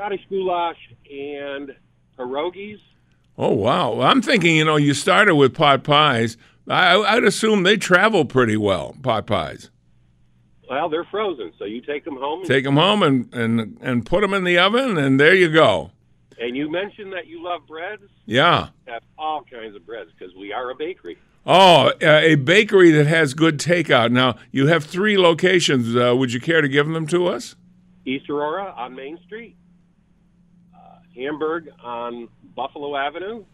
Scottish 0.00 0.26
goulash, 0.30 0.78
and 1.10 1.76
pierogies. 2.18 2.78
Oh 3.36 3.52
wow! 3.52 4.00
I'm 4.00 4.22
thinking, 4.22 4.56
you 4.56 4.64
know, 4.64 4.76
you 4.76 4.94
started 4.94 5.34
with 5.34 5.54
pot 5.54 5.84
pies. 5.84 6.38
I, 6.66 6.96
I'd 6.96 7.24
assume 7.24 7.64
they 7.64 7.76
travel 7.76 8.24
pretty 8.24 8.56
well. 8.56 8.96
Pot 9.02 9.26
pies. 9.26 9.68
Well, 10.70 10.88
they're 10.88 11.04
frozen, 11.04 11.52
so 11.58 11.66
you 11.66 11.82
take 11.82 12.06
them 12.06 12.16
home. 12.16 12.46
Take 12.46 12.64
them 12.64 12.78
home 12.78 13.02
and, 13.02 13.28
and 13.34 13.76
and 13.82 14.06
put 14.06 14.22
them 14.22 14.32
in 14.32 14.44
the 14.44 14.56
oven, 14.56 14.96
and 14.96 15.20
there 15.20 15.34
you 15.34 15.52
go. 15.52 15.90
And 16.40 16.56
you 16.56 16.70
mentioned 16.70 17.12
that 17.12 17.26
you 17.26 17.44
love 17.44 17.66
breads. 17.68 18.04
Yeah. 18.24 18.68
Have 18.86 19.02
all 19.18 19.44
kinds 19.52 19.76
of 19.76 19.84
breads 19.84 20.08
because 20.18 20.34
we 20.34 20.54
are 20.54 20.70
a 20.70 20.74
bakery. 20.74 21.18
Oh, 21.44 21.92
uh, 22.02 22.20
a 22.22 22.36
bakery 22.36 22.90
that 22.92 23.06
has 23.06 23.34
good 23.34 23.58
takeout. 23.58 24.12
Now 24.12 24.36
you 24.50 24.68
have 24.68 24.82
three 24.82 25.18
locations. 25.18 25.94
Uh, 25.94 26.16
would 26.16 26.32
you 26.32 26.40
care 26.40 26.62
to 26.62 26.68
give 26.68 26.88
them 26.88 27.06
to 27.08 27.26
us? 27.26 27.54
East 28.06 28.30
Aurora 28.30 28.74
on 28.78 28.94
Main 28.94 29.18
Street, 29.26 29.56
Hamburg 31.16 31.68
on 31.82 32.28
Buffalo 32.54 32.96
Avenue, 32.96 33.44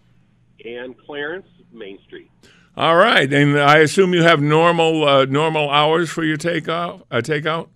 and 0.64 0.96
Clarence 0.98 1.46
Main 1.72 1.98
Street. 2.06 2.30
All 2.76 2.96
right, 2.96 3.32
and 3.32 3.58
I 3.58 3.78
assume 3.78 4.12
you 4.12 4.22
have 4.22 4.40
normal 4.40 5.06
uh, 5.08 5.24
normal 5.24 5.70
hours 5.70 6.10
for 6.10 6.24
your 6.24 6.36
takeout. 6.36 7.02
Uh, 7.10 7.16
takeout. 7.22 7.68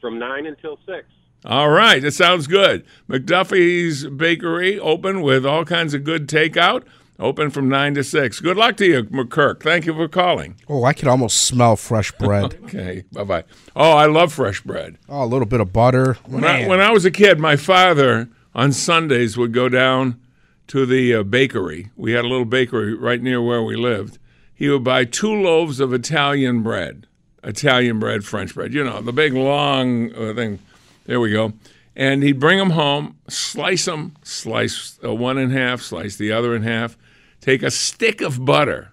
from 0.00 0.18
9 0.18 0.46
until 0.46 0.78
6. 0.86 1.06
All 1.44 1.70
right, 1.70 2.02
that 2.02 2.12
sounds 2.12 2.46
good. 2.46 2.84
McDuffie's 3.08 4.06
Bakery 4.06 4.78
open 4.78 5.22
with 5.22 5.46
all 5.46 5.64
kinds 5.64 5.94
of 5.94 6.04
good 6.04 6.28
takeout. 6.28 6.84
Open 7.18 7.50
from 7.50 7.68
nine 7.68 7.92
to 7.94 8.02
six. 8.02 8.40
Good 8.40 8.56
luck 8.56 8.78
to 8.78 8.86
you, 8.86 9.04
McKirk. 9.04 9.62
Thank 9.62 9.84
you 9.84 9.92
for 9.92 10.08
calling. 10.08 10.56
Oh, 10.68 10.84
I 10.84 10.94
could 10.94 11.06
almost 11.06 11.44
smell 11.44 11.76
fresh 11.76 12.12
bread. 12.12 12.56
Okay, 12.64 13.04
bye 13.12 13.24
bye. 13.24 13.44
Oh, 13.76 13.92
I 13.92 14.06
love 14.06 14.32
fresh 14.32 14.62
bread. 14.62 14.96
oh, 15.08 15.22
a 15.22 15.26
little 15.26 15.44
bit 15.46 15.60
of 15.60 15.70
butter. 15.70 16.14
When 16.24 16.44
I, 16.44 16.66
when 16.66 16.80
I 16.80 16.92
was 16.92 17.04
a 17.04 17.10
kid, 17.10 17.38
my 17.38 17.56
father 17.56 18.28
on 18.54 18.72
Sundays 18.72 19.36
would 19.36 19.52
go 19.52 19.68
down 19.68 20.20
to 20.68 20.86
the 20.86 21.14
uh, 21.14 21.22
bakery. 21.22 21.90
We 21.96 22.12
had 22.12 22.24
a 22.24 22.28
little 22.28 22.44
bakery 22.44 22.94
right 22.94 23.20
near 23.20 23.42
where 23.42 23.62
we 23.62 23.76
lived. 23.76 24.18
He 24.54 24.68
would 24.68 24.84
buy 24.84 25.04
two 25.04 25.32
loaves 25.32 25.80
of 25.80 25.92
Italian 25.92 26.62
bread, 26.62 27.06
Italian 27.42 27.98
bread, 27.98 28.24
French 28.24 28.54
bread. 28.54 28.74
You 28.74 28.84
know, 28.84 29.00
the 29.00 29.12
big 29.12 29.32
long 29.32 30.14
uh, 30.14 30.34
thing. 30.34 30.58
There 31.06 31.18
we 31.18 31.32
go. 31.32 31.54
And 31.96 32.22
he'd 32.22 32.38
bring 32.38 32.58
them 32.58 32.70
home, 32.70 33.16
slice 33.28 33.86
them, 33.86 34.14
slice 34.22 34.98
uh, 35.04 35.14
one 35.14 35.38
in 35.38 35.50
half, 35.50 35.82
slice 35.82 36.16
the 36.16 36.30
other 36.30 36.54
in 36.54 36.62
half, 36.62 36.96
take 37.40 37.62
a 37.62 37.70
stick 37.70 38.20
of 38.20 38.44
butter, 38.44 38.92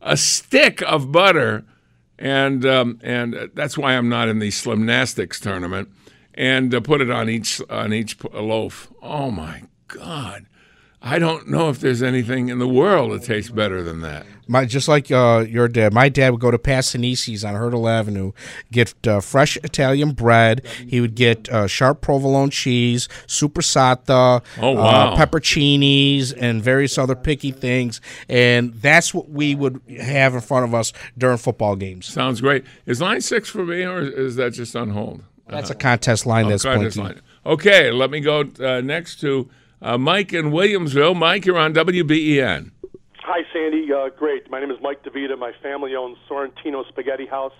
a 0.00 0.16
stick 0.16 0.80
of 0.82 1.10
butter, 1.10 1.64
and 2.18 2.64
um, 2.64 3.00
and 3.02 3.34
uh, 3.34 3.48
that's 3.52 3.76
why 3.76 3.94
I'm 3.94 4.08
not 4.08 4.28
in 4.28 4.38
the 4.38 4.48
Slimnastics 4.48 5.40
tournament. 5.40 5.88
And 6.36 6.74
uh, 6.74 6.80
put 6.80 7.00
it 7.00 7.10
on 7.10 7.28
each 7.30 7.62
on 7.70 7.92
each 7.94 8.22
loaf. 8.32 8.92
Oh 9.02 9.30
my 9.30 9.62
God! 9.88 10.44
I 11.00 11.18
don't 11.18 11.48
know 11.48 11.70
if 11.70 11.80
there's 11.80 12.02
anything 12.02 12.48
in 12.50 12.58
the 12.58 12.68
world 12.68 13.12
that 13.12 13.22
tastes 13.22 13.50
better 13.50 13.82
than 13.82 14.02
that. 14.02 14.26
My 14.48 14.64
just 14.66 14.86
like 14.86 15.10
uh, 15.10 15.44
your 15.48 15.66
dad, 15.66 15.92
my 15.94 16.08
dad 16.08 16.30
would 16.30 16.40
go 16.40 16.50
to 16.50 16.58
Passanisi's 16.58 17.42
on 17.44 17.54
Hertel 17.54 17.88
Avenue, 17.88 18.32
get 18.70 18.94
uh, 19.06 19.20
fresh 19.20 19.56
Italian 19.64 20.12
bread. 20.12 20.64
He 20.86 21.00
would 21.00 21.14
get 21.14 21.48
uh, 21.48 21.66
sharp 21.66 22.00
provolone 22.02 22.50
cheese, 22.50 23.08
soppressata, 23.26 24.44
Oh, 24.60 24.72
wow. 24.72 25.14
uh, 25.14 25.16
pepperoncinis, 25.16 26.32
and 26.36 26.62
various 26.62 26.98
other 26.98 27.14
picky 27.16 27.50
things. 27.50 28.00
And 28.28 28.74
that's 28.74 29.12
what 29.14 29.30
we 29.30 29.54
would 29.54 29.80
have 30.00 30.34
in 30.34 30.40
front 30.42 30.64
of 30.64 30.74
us 30.74 30.92
during 31.16 31.38
football 31.38 31.76
games. 31.76 32.06
Sounds 32.06 32.40
great. 32.40 32.64
Is 32.84 33.00
line 33.00 33.20
six 33.20 33.48
for 33.48 33.64
me, 33.64 33.84
or 33.84 34.00
is 34.00 34.36
that 34.36 34.50
just 34.52 34.76
on 34.76 34.90
hold? 34.90 35.22
That's 35.48 35.70
a 35.70 35.74
contest 35.74 36.26
line 36.26 36.46
Oh, 36.46 36.50
that's 36.50 36.64
contest 36.64 36.96
blinking. 36.96 37.16
line. 37.16 37.22
Okay, 37.44 37.90
let 37.90 38.10
me 38.10 38.20
go 38.20 38.44
uh, 38.60 38.80
next 38.80 39.20
to 39.20 39.48
uh, 39.80 39.96
Mike 39.98 40.32
in 40.32 40.46
Williamsville. 40.46 41.16
Mike, 41.16 41.46
you're 41.46 41.58
on 41.58 41.72
WBEN. 41.74 42.70
Hi, 43.20 43.42
Sandy. 43.52 43.92
Uh, 43.92 44.08
great. 44.16 44.50
My 44.50 44.60
name 44.60 44.70
is 44.70 44.78
Mike 44.80 45.02
DeVita. 45.04 45.38
My 45.38 45.52
family 45.62 45.94
owns 45.94 46.16
Sorrentino 46.28 46.86
Spaghetti 46.88 47.26
House 47.26 47.52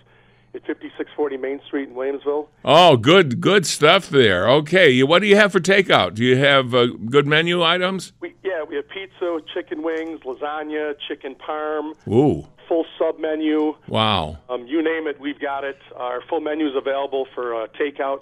at 0.54 0.62
5640 0.66 1.36
Main 1.36 1.60
Street 1.66 1.88
in 1.88 1.94
Williamsville. 1.94 2.46
Oh, 2.64 2.96
good, 2.96 3.40
good 3.40 3.66
stuff 3.66 4.08
there. 4.08 4.48
Okay, 4.48 5.02
what 5.02 5.20
do 5.20 5.26
you 5.28 5.36
have 5.36 5.52
for 5.52 5.60
takeout? 5.60 6.14
Do 6.14 6.24
you 6.24 6.36
have 6.36 6.74
uh, 6.74 6.86
good 6.86 7.26
menu 7.26 7.62
items? 7.62 8.12
We, 8.20 8.34
yeah, 8.44 8.62
we 8.62 8.76
have 8.76 8.88
pizza, 8.88 9.38
chicken 9.52 9.82
wings, 9.82 10.20
lasagna, 10.20 10.94
chicken 11.08 11.34
parm, 11.34 11.94
Ooh, 12.08 12.46
full 12.68 12.84
sub 12.98 13.18
menu. 13.18 13.74
wow. 13.88 14.38
Um, 14.48 14.66
you 14.66 14.82
name 14.82 15.06
it, 15.06 15.20
we've 15.20 15.38
got 15.40 15.64
it. 15.64 15.78
Our 15.94 16.20
full 16.28 16.40
menu 16.40 16.68
is 16.68 16.74
available 16.76 17.26
for 17.34 17.54
uh, 17.54 17.66
takeout. 17.80 18.20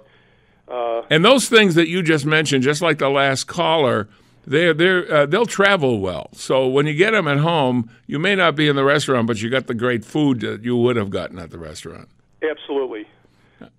Uh, 0.67 1.03
And 1.09 1.23
those 1.23 1.47
things 1.49 1.75
that 1.75 1.87
you 1.87 2.01
just 2.01 2.25
mentioned, 2.25 2.63
just 2.63 2.81
like 2.81 2.97
the 2.97 3.09
last 3.09 3.45
caller, 3.45 4.07
they're 4.47 4.73
they're 4.73 5.11
uh, 5.13 5.25
they'll 5.25 5.45
travel 5.45 5.99
well. 5.99 6.29
So 6.33 6.67
when 6.67 6.85
you 6.87 6.93
get 6.93 7.11
them 7.11 7.27
at 7.27 7.37
home, 7.37 7.89
you 8.07 8.19
may 8.19 8.35
not 8.35 8.55
be 8.55 8.67
in 8.67 8.75
the 8.75 8.83
restaurant, 8.83 9.27
but 9.27 9.41
you 9.41 9.49
got 9.49 9.67
the 9.67 9.73
great 9.73 10.03
food 10.05 10.39
that 10.41 10.63
you 10.63 10.75
would 10.77 10.95
have 10.95 11.09
gotten 11.09 11.39
at 11.39 11.49
the 11.51 11.57
restaurant. 11.59 12.09
absolutely. 12.47 13.07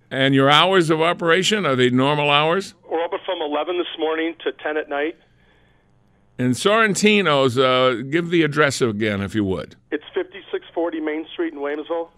And 0.09 0.33
your 0.33 0.49
hours 0.49 0.89
of 0.89 1.01
operation 1.01 1.65
are 1.65 1.75
they 1.75 1.89
normal 1.89 2.29
hours? 2.31 2.73
We're 2.89 3.03
open 3.03 3.19
from 3.25 3.41
11 3.41 3.77
this 3.77 3.87
morning 3.99 4.35
to 4.45 4.51
10 4.53 4.77
at 4.77 4.87
night. 4.89 5.17
And 6.39 6.53
Sorrentino's, 6.53 7.57
uh, 7.57 8.01
give 8.09 8.29
the 8.29 8.43
address 8.43 8.81
again, 8.81 9.21
if 9.21 9.35
you 9.35 9.43
would. 9.43 9.75
It's 9.91 10.05
5640 10.77 10.99
Main 10.99 11.27
Street 11.33 11.53
in 11.53 11.59
Williamsville. 11.59 12.09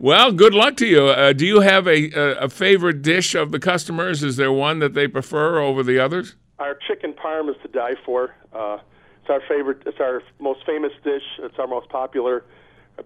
Well, 0.00 0.32
good 0.32 0.54
luck 0.54 0.76
to 0.78 0.86
you. 0.86 1.06
Uh, 1.06 1.32
do 1.32 1.46
you 1.46 1.60
have 1.60 1.86
a, 1.86 2.10
a 2.10 2.44
a 2.44 2.48
favorite 2.48 3.02
dish 3.02 3.34
of 3.34 3.52
the 3.52 3.58
customers? 3.58 4.22
Is 4.22 4.36
there 4.36 4.52
one 4.52 4.78
that 4.80 4.94
they 4.94 5.08
prefer 5.08 5.60
over 5.60 5.82
the 5.82 5.98
others? 5.98 6.34
Our 6.58 6.76
chicken 6.86 7.12
parm 7.12 7.48
is 7.48 7.56
to 7.62 7.68
die 7.68 7.94
for. 8.04 8.34
Uh, 8.52 8.78
it's 9.20 9.30
our 9.30 9.40
favorite. 9.48 9.82
It's 9.86 10.00
our 10.00 10.22
most 10.40 10.64
famous 10.66 10.92
dish. 11.04 11.22
It's 11.40 11.58
our 11.58 11.66
most 11.66 11.88
popular 11.88 12.44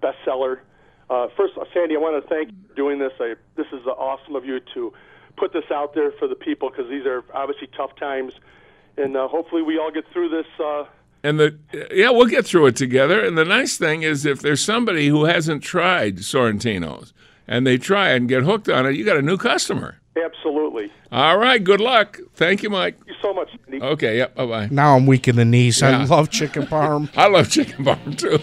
bestseller. 0.02 0.60
Uh, 1.10 1.28
first, 1.36 1.54
Sandy, 1.74 1.96
I 1.96 1.98
want 1.98 2.22
to 2.22 2.28
thank 2.28 2.48
you 2.48 2.56
for 2.68 2.74
doing 2.74 2.98
this. 2.98 3.12
I, 3.20 3.34
this 3.56 3.66
is 3.72 3.86
awesome 3.86 4.34
of 4.34 4.44
you 4.46 4.60
to 4.74 4.92
put 5.36 5.52
this 5.52 5.70
out 5.70 5.94
there 5.94 6.12
for 6.12 6.28
the 6.28 6.34
people 6.34 6.70
because 6.70 6.88
these 6.88 7.04
are 7.04 7.24
obviously 7.34 7.68
tough 7.76 7.94
times, 7.96 8.32
and 8.96 9.16
uh, 9.16 9.28
hopefully 9.28 9.62
we 9.62 9.78
all 9.78 9.90
get 9.90 10.04
through 10.12 10.30
this. 10.30 10.46
And 11.24 11.38
the 11.38 11.56
yeah, 11.92 12.10
we'll 12.10 12.26
get 12.26 12.44
through 12.46 12.66
it 12.66 12.76
together. 12.76 13.24
And 13.24 13.38
the 13.38 13.44
nice 13.44 13.76
thing 13.76 14.02
is, 14.02 14.26
if 14.26 14.40
there's 14.40 14.64
somebody 14.64 15.08
who 15.08 15.24
hasn't 15.24 15.62
tried 15.62 16.18
Sorrentino's 16.18 17.12
and 17.46 17.66
they 17.66 17.78
try 17.78 18.10
and 18.10 18.28
get 18.28 18.42
hooked 18.42 18.68
on 18.68 18.86
it, 18.86 18.96
you 18.96 19.04
got 19.04 19.16
a 19.16 19.22
new 19.22 19.36
customer. 19.36 19.98
absolutely. 20.16 20.92
All 21.12 21.38
right, 21.38 21.62
good 21.62 21.80
luck. 21.80 22.18
Thank 22.34 22.62
you, 22.62 22.70
Mike. 22.70 22.96
Thank 22.96 23.08
you 23.08 23.14
so 23.22 23.32
much, 23.34 23.50
Sandy. 23.64 23.84
Okay, 23.84 24.16
yep, 24.18 24.34
bye 24.34 24.46
bye. 24.46 24.68
Now 24.70 24.96
I'm 24.96 25.06
weak 25.06 25.28
in 25.28 25.36
the 25.36 25.44
knees. 25.44 25.82
I 25.82 26.04
love 26.04 26.30
chicken 26.30 26.64
parm. 26.64 27.10
I 27.16 27.28
love 27.28 27.50
chicken 27.50 27.84
parm 27.84 28.18
too. 28.18 28.38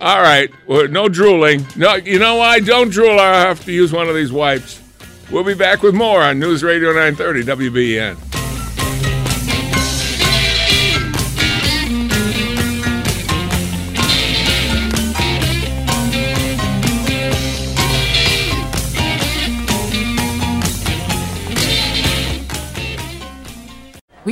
All 0.00 0.22
right, 0.22 0.50
well, 0.66 0.88
no 0.88 1.08
drooling. 1.10 1.66
No, 1.76 1.94
you 1.96 2.18
know 2.18 2.36
why? 2.36 2.60
Don't 2.60 2.90
drool. 2.90 3.20
I 3.20 3.40
have 3.40 3.62
to 3.66 3.72
use 3.72 3.92
one 3.92 4.08
of 4.08 4.14
these 4.14 4.32
wipes. 4.32 4.80
We'll 5.30 5.44
be 5.44 5.54
back 5.54 5.82
with 5.82 5.94
more 5.94 6.22
on 6.22 6.38
News 6.40 6.62
Radio 6.64 6.88
930 6.92 7.44
WBEN. 7.44 8.29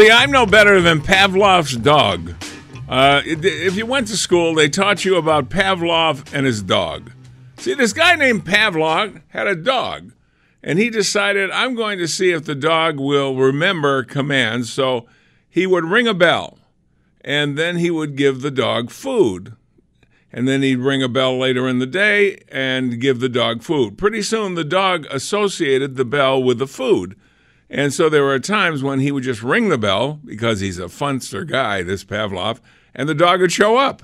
See, 0.00 0.10
I'm 0.10 0.30
no 0.30 0.46
better 0.46 0.80
than 0.80 1.02
Pavlov's 1.02 1.76
dog. 1.76 2.32
Uh, 2.88 3.20
if 3.26 3.76
you 3.76 3.84
went 3.84 4.08
to 4.08 4.16
school, 4.16 4.54
they 4.54 4.70
taught 4.70 5.04
you 5.04 5.16
about 5.16 5.50
Pavlov 5.50 6.32
and 6.32 6.46
his 6.46 6.62
dog. 6.62 7.12
See, 7.58 7.74
this 7.74 7.92
guy 7.92 8.14
named 8.14 8.46
Pavlov 8.46 9.20
had 9.28 9.46
a 9.46 9.54
dog, 9.54 10.14
and 10.62 10.78
he 10.78 10.88
decided, 10.88 11.50
I'm 11.50 11.74
going 11.74 11.98
to 11.98 12.08
see 12.08 12.30
if 12.30 12.46
the 12.46 12.54
dog 12.54 12.98
will 12.98 13.36
remember 13.36 14.02
commands. 14.02 14.72
So 14.72 15.06
he 15.50 15.66
would 15.66 15.84
ring 15.84 16.08
a 16.08 16.14
bell, 16.14 16.58
and 17.20 17.58
then 17.58 17.76
he 17.76 17.90
would 17.90 18.16
give 18.16 18.40
the 18.40 18.50
dog 18.50 18.90
food. 18.90 19.54
And 20.32 20.48
then 20.48 20.62
he'd 20.62 20.76
ring 20.76 21.02
a 21.02 21.10
bell 21.10 21.38
later 21.38 21.68
in 21.68 21.78
the 21.78 21.84
day 21.84 22.42
and 22.48 23.02
give 23.02 23.20
the 23.20 23.28
dog 23.28 23.62
food. 23.62 23.98
Pretty 23.98 24.22
soon, 24.22 24.54
the 24.54 24.64
dog 24.64 25.04
associated 25.10 25.96
the 25.96 26.06
bell 26.06 26.42
with 26.42 26.58
the 26.58 26.66
food. 26.66 27.18
And 27.70 27.94
so 27.94 28.08
there 28.08 28.24
were 28.24 28.40
times 28.40 28.82
when 28.82 28.98
he 28.98 29.12
would 29.12 29.22
just 29.22 29.44
ring 29.44 29.68
the 29.68 29.78
bell 29.78 30.20
because 30.24 30.58
he's 30.58 30.80
a 30.80 30.86
funster 30.86 31.46
guy, 31.46 31.84
this 31.84 32.04
Pavlov, 32.04 32.58
and 32.94 33.08
the 33.08 33.14
dog 33.14 33.40
would 33.40 33.52
show 33.52 33.76
up. 33.76 34.02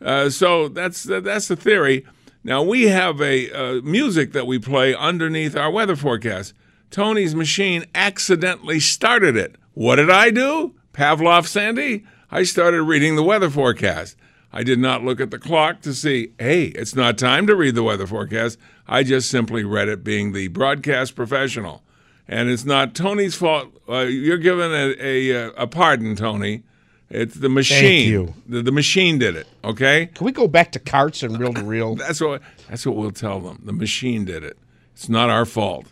Uh, 0.00 0.30
so 0.30 0.68
that's 0.68 1.02
that's 1.02 1.48
the 1.48 1.56
theory. 1.56 2.06
Now 2.44 2.62
we 2.62 2.84
have 2.84 3.20
a 3.20 3.50
uh, 3.50 3.82
music 3.82 4.32
that 4.32 4.46
we 4.46 4.60
play 4.60 4.94
underneath 4.94 5.56
our 5.56 5.70
weather 5.70 5.96
forecast. 5.96 6.54
Tony's 6.90 7.34
machine 7.34 7.84
accidentally 7.94 8.78
started 8.78 9.36
it. 9.36 9.56
What 9.74 9.96
did 9.96 10.10
I 10.10 10.30
do? 10.30 10.76
Pavlov 10.92 11.46
Sandy? 11.46 12.06
I 12.30 12.44
started 12.44 12.82
reading 12.82 13.16
the 13.16 13.24
weather 13.24 13.50
forecast. 13.50 14.16
I 14.52 14.62
did 14.62 14.78
not 14.78 15.04
look 15.04 15.20
at 15.20 15.30
the 15.30 15.38
clock 15.38 15.82
to 15.82 15.92
see, 15.92 16.32
hey, 16.38 16.66
it's 16.66 16.94
not 16.94 17.18
time 17.18 17.46
to 17.48 17.56
read 17.56 17.74
the 17.74 17.82
weather 17.82 18.06
forecast. 18.06 18.58
I 18.86 19.02
just 19.02 19.28
simply 19.28 19.64
read 19.64 19.88
it 19.88 20.04
being 20.04 20.32
the 20.32 20.48
broadcast 20.48 21.14
professional. 21.14 21.82
And 22.28 22.50
it's 22.50 22.64
not 22.64 22.94
Tony's 22.94 23.34
fault. 23.34 23.68
Uh, 23.88 24.00
you're 24.00 24.36
given 24.36 24.70
a, 24.70 24.94
a, 25.00 25.52
a 25.62 25.66
pardon, 25.66 26.14
Tony. 26.14 26.62
It's 27.10 27.36
the 27.36 27.48
machine. 27.48 27.78
Thank 27.80 28.06
you. 28.08 28.34
The, 28.46 28.62
the 28.62 28.72
machine 28.72 29.18
did 29.18 29.34
it, 29.34 29.46
okay? 29.64 30.06
Can 30.14 30.26
we 30.26 30.32
go 30.32 30.46
back 30.46 30.72
to 30.72 30.78
carts 30.78 31.22
and 31.22 31.38
reel 31.38 31.54
to 31.54 31.62
reel? 31.62 31.94
That's 31.96 32.20
what 32.20 32.42
that's 32.68 32.84
what 32.84 32.96
we'll 32.96 33.12
tell 33.12 33.40
them. 33.40 33.62
The 33.64 33.72
machine 33.72 34.26
did 34.26 34.44
it. 34.44 34.58
It's 34.92 35.08
not 35.08 35.30
our 35.30 35.46
fault. 35.46 35.86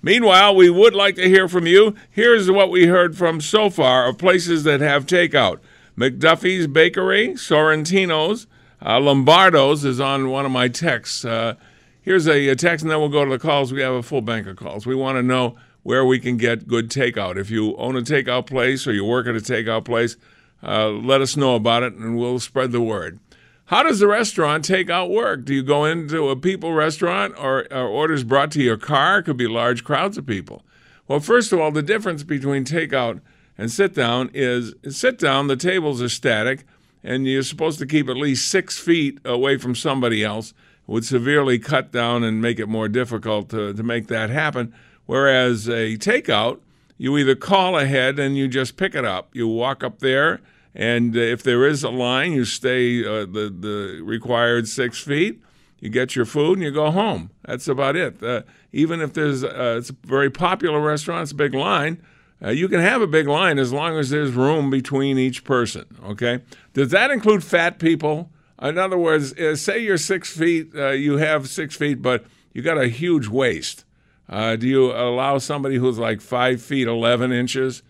Meanwhile, 0.00 0.56
we 0.56 0.70
would 0.70 0.94
like 0.94 1.14
to 1.16 1.28
hear 1.28 1.46
from 1.46 1.66
you. 1.66 1.94
Here's 2.10 2.50
what 2.50 2.70
we 2.70 2.86
heard 2.86 3.16
from 3.16 3.40
so 3.40 3.68
far 3.68 4.08
of 4.08 4.18
places 4.18 4.64
that 4.64 4.80
have 4.80 5.06
takeout. 5.06 5.60
McDuffie's 5.96 6.66
Bakery, 6.66 7.34
Sorrentino's, 7.34 8.46
uh, 8.84 8.98
Lombardo's 8.98 9.84
is 9.84 10.00
on 10.00 10.30
one 10.30 10.44
of 10.44 10.50
my 10.50 10.68
texts. 10.68 11.24
Uh, 11.24 11.54
here's 12.00 12.26
a, 12.26 12.48
a 12.48 12.56
text, 12.56 12.82
and 12.82 12.90
then 12.90 12.98
we'll 12.98 13.08
go 13.08 13.24
to 13.24 13.30
the 13.30 13.38
calls. 13.38 13.72
We 13.72 13.80
have 13.82 13.94
a 13.94 14.02
full 14.02 14.22
bank 14.22 14.46
of 14.46 14.56
calls. 14.56 14.86
We 14.86 14.94
want 14.96 15.18
to 15.18 15.22
know 15.22 15.56
where 15.82 16.04
we 16.04 16.18
can 16.18 16.36
get 16.36 16.68
good 16.68 16.90
takeout. 16.90 17.36
If 17.36 17.50
you 17.50 17.76
own 17.76 17.96
a 17.96 18.02
takeout 18.02 18.46
place 18.46 18.86
or 18.86 18.92
you 18.92 19.04
work 19.04 19.26
at 19.26 19.36
a 19.36 19.40
takeout 19.40 19.84
place, 19.84 20.16
uh, 20.62 20.88
let 20.90 21.20
us 21.20 21.36
know 21.36 21.56
about 21.56 21.82
it, 21.82 21.94
and 21.94 22.16
we'll 22.16 22.38
spread 22.38 22.72
the 22.72 22.80
word. 22.80 23.18
How 23.66 23.82
does 23.82 24.00
the 24.00 24.06
restaurant 24.06 24.68
takeout 24.68 25.10
work? 25.10 25.44
Do 25.44 25.54
you 25.54 25.62
go 25.62 25.84
into 25.84 26.28
a 26.28 26.36
people 26.36 26.72
restaurant 26.72 27.34
or, 27.38 27.66
or 27.72 27.86
orders 27.86 28.22
brought 28.22 28.50
to 28.52 28.62
your 28.62 28.76
car? 28.76 29.18
It 29.18 29.22
could 29.24 29.36
be 29.36 29.48
large 29.48 29.82
crowds 29.82 30.18
of 30.18 30.26
people. 30.26 30.62
Well, 31.08 31.20
first 31.20 31.52
of 31.52 31.60
all, 31.60 31.70
the 31.70 31.82
difference 31.82 32.22
between 32.22 32.64
takeout 32.64 33.20
and 33.58 33.70
sit 33.70 33.94
down 33.94 34.30
is 34.34 34.74
sit 34.88 35.18
down, 35.18 35.46
the 35.46 35.56
tables 35.56 36.02
are 36.02 36.08
static, 36.08 36.64
and 37.02 37.26
you're 37.26 37.42
supposed 37.42 37.78
to 37.80 37.86
keep 37.86 38.08
at 38.08 38.16
least 38.16 38.48
six 38.48 38.78
feet 38.78 39.18
away 39.24 39.56
from 39.56 39.74
somebody 39.74 40.22
else. 40.22 40.50
It 40.86 40.90
would 40.92 41.04
severely 41.04 41.58
cut 41.58 41.92
down 41.92 42.24
and 42.24 42.42
make 42.42 42.58
it 42.58 42.68
more 42.68 42.88
difficult 42.88 43.48
to, 43.50 43.72
to 43.72 43.82
make 43.82 44.08
that 44.08 44.30
happen. 44.30 44.74
Whereas 45.06 45.68
a 45.68 45.96
takeout, 45.96 46.60
you 46.96 47.18
either 47.18 47.34
call 47.34 47.76
ahead 47.76 48.18
and 48.18 48.36
you 48.36 48.48
just 48.48 48.76
pick 48.76 48.94
it 48.94 49.04
up. 49.04 49.30
You 49.34 49.48
walk 49.48 49.82
up 49.82 49.98
there, 49.98 50.40
and 50.74 51.16
uh, 51.16 51.20
if 51.20 51.42
there 51.42 51.66
is 51.66 51.82
a 51.82 51.90
line, 51.90 52.32
you 52.32 52.44
stay 52.44 53.04
uh, 53.04 53.26
the, 53.26 53.54
the 53.58 54.00
required 54.02 54.68
six 54.68 55.00
feet. 55.00 55.42
You 55.80 55.88
get 55.88 56.14
your 56.14 56.24
food 56.24 56.58
and 56.58 56.62
you 56.62 56.70
go 56.70 56.92
home. 56.92 57.30
That's 57.44 57.66
about 57.66 57.96
it. 57.96 58.22
Uh, 58.22 58.42
even 58.72 59.00
if 59.00 59.14
there's 59.14 59.42
uh, 59.42 59.76
it's 59.78 59.90
a 59.90 59.96
very 60.04 60.30
popular 60.30 60.80
restaurant, 60.80 61.22
it's 61.22 61.32
a 61.32 61.34
big 61.34 61.54
line. 61.54 62.00
Uh, 62.40 62.50
you 62.50 62.68
can 62.68 62.80
have 62.80 63.02
a 63.02 63.06
big 63.06 63.26
line 63.26 63.58
as 63.58 63.72
long 63.72 63.98
as 63.98 64.10
there's 64.10 64.32
room 64.32 64.70
between 64.70 65.18
each 65.18 65.42
person. 65.42 65.84
Okay. 66.04 66.40
Does 66.72 66.90
that 66.90 67.10
include 67.10 67.42
fat 67.42 67.78
people? 67.80 68.30
In 68.60 68.78
other 68.78 68.98
words, 68.98 69.32
uh, 69.34 69.56
say 69.56 69.80
you're 69.80 69.98
six 69.98 70.30
feet, 70.30 70.72
you 70.72 71.16
have 71.16 71.48
six 71.48 71.74
feet, 71.74 72.00
but 72.00 72.24
you 72.52 72.62
got 72.62 72.78
a 72.78 72.86
huge 72.86 73.26
waist. 73.26 73.84
Uh, 74.28 74.56
do 74.56 74.66
you 74.66 74.92
allow 74.92 75.38
somebody 75.38 75.76
who's 75.76 75.98
like 75.98 76.20
five 76.20 76.62
feet 76.62 76.88
eleven 76.88 77.32
inches, 77.32 77.82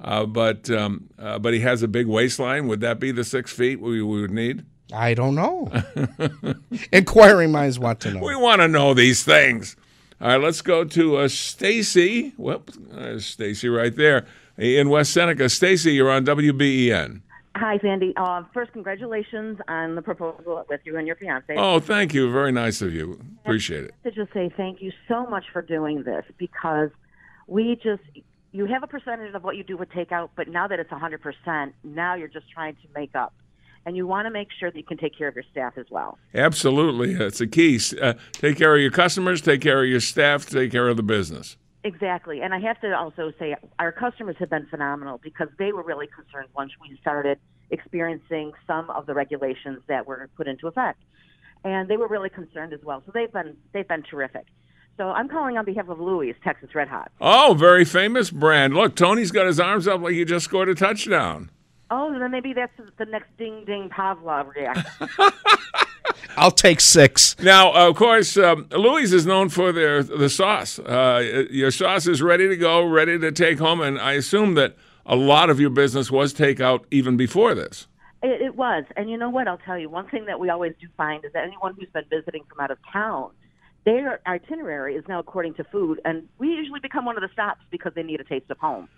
uh, 0.00 0.24
but 0.24 0.70
um, 0.70 1.08
uh, 1.18 1.38
but 1.38 1.52
he 1.52 1.60
has 1.60 1.82
a 1.82 1.88
big 1.88 2.06
waistline? 2.06 2.68
Would 2.68 2.80
that 2.80 2.98
be 3.00 3.12
the 3.12 3.24
six 3.24 3.52
feet 3.52 3.80
we, 3.80 4.02
we 4.02 4.20
would 4.20 4.30
need? 4.30 4.64
I 4.92 5.14
don't 5.14 5.34
know. 5.34 5.70
Inquiring 6.92 7.52
minds 7.52 7.78
want 7.78 8.00
to 8.00 8.12
know. 8.12 8.20
We 8.20 8.34
want 8.34 8.60
to 8.60 8.68
know 8.68 8.94
these 8.94 9.22
things. 9.22 9.76
All 10.20 10.28
right, 10.28 10.40
let's 10.40 10.60
go 10.62 10.84
to 10.84 11.16
uh, 11.16 11.28
Stacy. 11.28 12.34
Well, 12.36 12.62
there's 12.90 13.24
Stacy 13.24 13.68
right 13.68 13.94
there 13.94 14.26
in 14.58 14.90
West 14.90 15.12
Seneca. 15.12 15.48
Stacy, 15.48 15.92
you're 15.92 16.10
on 16.10 16.24
WBEN. 16.26 17.22
Hi, 17.60 17.78
Sandy. 17.82 18.14
Uh, 18.16 18.42
first, 18.54 18.72
congratulations 18.72 19.58
on 19.68 19.94
the 19.94 20.00
proposal 20.00 20.64
with 20.70 20.80
you 20.84 20.96
and 20.96 21.06
your 21.06 21.16
fiance. 21.16 21.54
Oh, 21.58 21.78
thank 21.78 22.14
you. 22.14 22.32
Very 22.32 22.52
nice 22.52 22.80
of 22.80 22.94
you. 22.94 23.20
Appreciate 23.44 23.84
it. 23.84 23.94
To 24.04 24.10
just 24.10 24.32
say 24.32 24.50
thank 24.56 24.80
you 24.80 24.90
so 25.06 25.26
much 25.26 25.44
for 25.52 25.60
doing 25.60 26.02
this 26.04 26.24
because 26.38 26.88
we 27.46 27.78
just 27.82 28.00
you 28.52 28.64
have 28.64 28.82
a 28.82 28.86
percentage 28.86 29.34
of 29.34 29.44
what 29.44 29.58
you 29.58 29.62
do 29.62 29.76
with 29.76 29.90
takeout, 29.90 30.30
but 30.36 30.48
now 30.48 30.68
that 30.68 30.80
it's 30.80 30.90
100%, 30.90 31.72
now 31.84 32.14
you're 32.14 32.28
just 32.28 32.50
trying 32.50 32.76
to 32.76 32.88
make 32.96 33.14
up. 33.14 33.34
And 33.84 33.94
you 33.94 34.06
want 34.06 34.24
to 34.24 34.30
make 34.30 34.48
sure 34.58 34.70
that 34.70 34.76
you 34.78 34.84
can 34.84 34.96
take 34.96 35.16
care 35.16 35.28
of 35.28 35.34
your 35.34 35.44
staff 35.52 35.74
as 35.76 35.86
well. 35.90 36.18
Absolutely. 36.34 37.12
It's 37.14 37.42
a 37.42 37.46
key. 37.46 37.78
Uh, 38.00 38.14
take 38.32 38.56
care 38.56 38.74
of 38.74 38.80
your 38.80 38.90
customers, 38.90 39.42
take 39.42 39.60
care 39.60 39.82
of 39.82 39.88
your 39.88 40.00
staff, 40.00 40.46
take 40.46 40.72
care 40.72 40.88
of 40.88 40.96
the 40.96 41.02
business. 41.02 41.58
Exactly. 41.82 42.42
And 42.42 42.52
I 42.52 42.60
have 42.60 42.80
to 42.82 42.94
also 42.96 43.32
say 43.38 43.56
our 43.78 43.92
customers 43.92 44.36
have 44.38 44.50
been 44.50 44.66
phenomenal 44.66 45.18
because 45.22 45.48
they 45.58 45.72
were 45.72 45.82
really 45.82 46.06
concerned 46.06 46.48
once 46.54 46.72
we 46.80 46.96
started 47.00 47.38
experiencing 47.70 48.52
some 48.66 48.90
of 48.90 49.06
the 49.06 49.14
regulations 49.14 49.80
that 49.86 50.06
were 50.06 50.28
put 50.36 50.46
into 50.46 50.66
effect. 50.66 51.02
And 51.64 51.88
they 51.88 51.96
were 51.96 52.08
really 52.08 52.30
concerned 52.30 52.72
as 52.72 52.80
well. 52.82 53.02
So 53.06 53.12
they've 53.12 53.32
been 53.32 53.56
they've 53.72 53.88
been 53.88 54.02
terrific. 54.02 54.46
So 54.96 55.08
I'm 55.08 55.28
calling 55.28 55.56
on 55.56 55.64
behalf 55.64 55.88
of 55.88 55.98
Louie's, 55.98 56.34
Texas 56.44 56.74
Red 56.74 56.88
Hot. 56.88 57.10
Oh, 57.20 57.54
very 57.58 57.86
famous 57.86 58.30
brand. 58.30 58.74
Look, 58.74 58.96
Tony's 58.96 59.30
got 59.30 59.46
his 59.46 59.58
arms 59.58 59.88
up 59.88 60.02
like 60.02 60.12
he 60.12 60.24
just 60.26 60.44
scored 60.44 60.68
a 60.68 60.74
touchdown. 60.74 61.50
Oh, 61.90 62.16
then 62.16 62.30
maybe 62.30 62.52
that's 62.52 62.72
the 62.98 63.04
next 63.04 63.36
ding 63.36 63.64
ding 63.64 63.88
Pavlov 63.88 64.54
reaction. 64.54 65.08
I'll 66.36 66.50
take 66.50 66.80
six. 66.80 67.36
Now, 67.40 67.72
of 67.72 67.96
course, 67.96 68.36
um, 68.36 68.66
Louie's 68.70 69.12
is 69.12 69.26
known 69.26 69.48
for 69.48 69.72
their 69.72 70.02
the 70.02 70.30
sauce. 70.30 70.78
Uh, 70.78 71.46
your 71.50 71.70
sauce 71.70 72.06
is 72.06 72.22
ready 72.22 72.48
to 72.48 72.56
go, 72.56 72.84
ready 72.84 73.18
to 73.18 73.32
take 73.32 73.58
home, 73.58 73.80
and 73.80 73.98
I 73.98 74.12
assume 74.12 74.54
that 74.54 74.76
a 75.04 75.16
lot 75.16 75.50
of 75.50 75.58
your 75.58 75.70
business 75.70 76.10
was 76.10 76.32
takeout 76.32 76.84
even 76.90 77.16
before 77.16 77.54
this. 77.54 77.88
It, 78.22 78.40
it 78.40 78.54
was. 78.54 78.84
And 78.96 79.10
you 79.10 79.16
know 79.16 79.30
what? 79.30 79.48
I'll 79.48 79.58
tell 79.58 79.78
you, 79.78 79.88
one 79.88 80.08
thing 80.08 80.26
that 80.26 80.38
we 80.38 80.50
always 80.50 80.74
do 80.80 80.86
find 80.96 81.24
is 81.24 81.32
that 81.32 81.44
anyone 81.44 81.74
who's 81.74 81.88
been 81.92 82.04
visiting 82.08 82.44
from 82.48 82.60
out 82.60 82.70
of 82.70 82.78
town, 82.92 83.30
their 83.84 84.20
itinerary 84.26 84.94
is 84.94 85.04
now 85.08 85.18
according 85.18 85.54
to 85.54 85.64
food, 85.64 86.00
and 86.04 86.28
we 86.38 86.48
usually 86.48 86.80
become 86.80 87.04
one 87.04 87.16
of 87.16 87.22
the 87.22 87.30
stops 87.32 87.62
because 87.70 87.92
they 87.94 88.02
need 88.02 88.20
a 88.20 88.24
taste 88.24 88.50
of 88.50 88.58
home. 88.58 88.88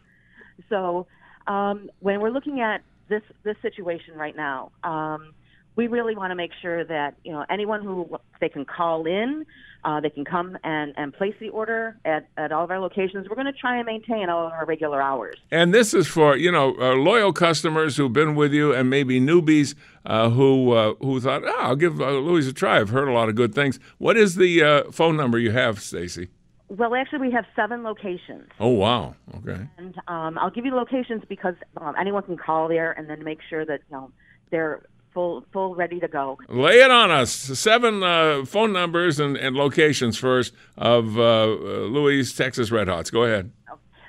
So 0.69 1.07
um, 1.47 1.91
when 2.01 2.21
we're 2.21 2.31
looking 2.31 2.61
at 2.61 2.83
this 3.09 3.23
this 3.43 3.57
situation 3.63 4.15
right 4.15 4.37
now, 4.37 4.73
um, 4.85 5.35
we 5.77 5.87
really 5.87 6.15
want 6.15 6.31
to 6.31 6.35
make 6.35 6.53
sure 6.61 6.85
that 6.85 7.15
you 7.25 7.33
know 7.33 7.45
anyone 7.49 7.83
who 7.83 8.19
they 8.41 8.49
can 8.49 8.65
call 8.65 9.07
in, 9.07 9.47
uh, 9.85 10.01
they 10.01 10.11
can 10.11 10.25
come 10.25 10.57
and, 10.63 10.93
and 10.97 11.13
place 11.13 11.35
the 11.41 11.49
order 11.49 11.97
at, 12.05 12.29
at 12.37 12.53
all 12.53 12.65
of 12.65 12.71
our 12.71 12.79
locations. 12.79 13.29
We're 13.29 13.37
going 13.37 13.47
to 13.47 13.53
try 13.53 13.77
and 13.77 13.87
maintain 13.87 14.29
all 14.29 14.47
of 14.47 14.53
our 14.53 14.65
regular 14.65 15.01
hours. 15.01 15.37
And 15.51 15.75
this 15.75 15.95
is 15.95 16.07
for 16.07 16.37
you 16.37 16.53
know 16.53 16.75
uh, 16.79 16.95
loyal 16.95 17.33
customers 17.33 17.97
who've 17.97 18.13
been 18.13 18.35
with 18.35 18.53
you, 18.53 18.73
and 18.75 18.91
maybe 18.91 19.21
newbies 19.21 19.75
uh, 20.05 20.31
who 20.31 20.73
uh, 20.73 20.95
who 21.01 21.21
thought, 21.21 21.43
oh, 21.45 21.61
I'll 21.61 21.77
give 21.77 22.01
uh, 22.01 22.11
Louie's 22.11 22.47
a 22.47 22.53
try. 22.53 22.81
I've 22.81 22.91
heard 22.91 23.09
a 23.09 23.13
lot 23.13 23.29
of 23.29 23.35
good 23.35 23.55
things. 23.55 23.79
What 23.99 24.17
is 24.17 24.37
the 24.37 24.63
uh, 24.63 24.91
phone 24.91 25.17
number 25.17 25.39
you 25.39 25.53
have, 25.53 25.81
Stacy? 25.81 26.29
Well, 26.75 26.95
actually, 26.95 27.19
we 27.19 27.31
have 27.33 27.45
seven 27.55 27.83
locations. 27.83 28.49
Oh 28.59 28.69
wow, 28.69 29.15
okay. 29.37 29.69
And 29.77 29.95
um, 30.09 30.39
I'll 30.39 30.51
give 30.51 30.65
you 30.65 30.71
the 30.71 30.77
locations 30.79 31.23
because 31.29 31.55
um, 31.77 31.95
anyone 32.01 32.23
can 32.23 32.39
call 32.39 32.67
there 32.67 32.93
and 32.93 33.11
then 33.11 33.23
make 33.23 33.41
sure 33.47 33.67
that 33.67 33.83
you 33.91 33.97
know 33.97 34.11
they're 34.51 34.81
full 35.13 35.45
full 35.53 35.75
ready 35.75 36.01
to 36.01 36.09
go. 36.09 36.39
Lay 36.49 36.81
it 36.81 36.91
on 36.91 37.11
us. 37.11 37.31
Seven 37.31 38.03
uh, 38.03 38.47
phone 38.47 38.73
numbers 38.73 39.21
and, 39.21 39.37
and 39.37 39.55
locations 39.55 40.17
first 40.17 40.55
of 40.79 41.19
uh, 41.19 41.45
Louie's 41.45 42.35
Texas 42.35 42.71
Red 42.71 42.89
Hots. 42.89 43.11
Go 43.11 43.25
ahead. 43.25 43.53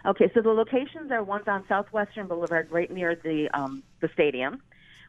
Okay, 0.06 0.32
so 0.34 0.42
the 0.42 0.50
locations 0.50 1.12
are 1.12 1.22
ones 1.22 1.46
on 1.48 1.66
Southwestern 1.68 2.28
Boulevard, 2.28 2.72
right 2.72 2.90
near 2.90 3.14
the 3.16 3.50
um, 3.54 3.84
the 4.00 4.08
stadium. 4.14 4.62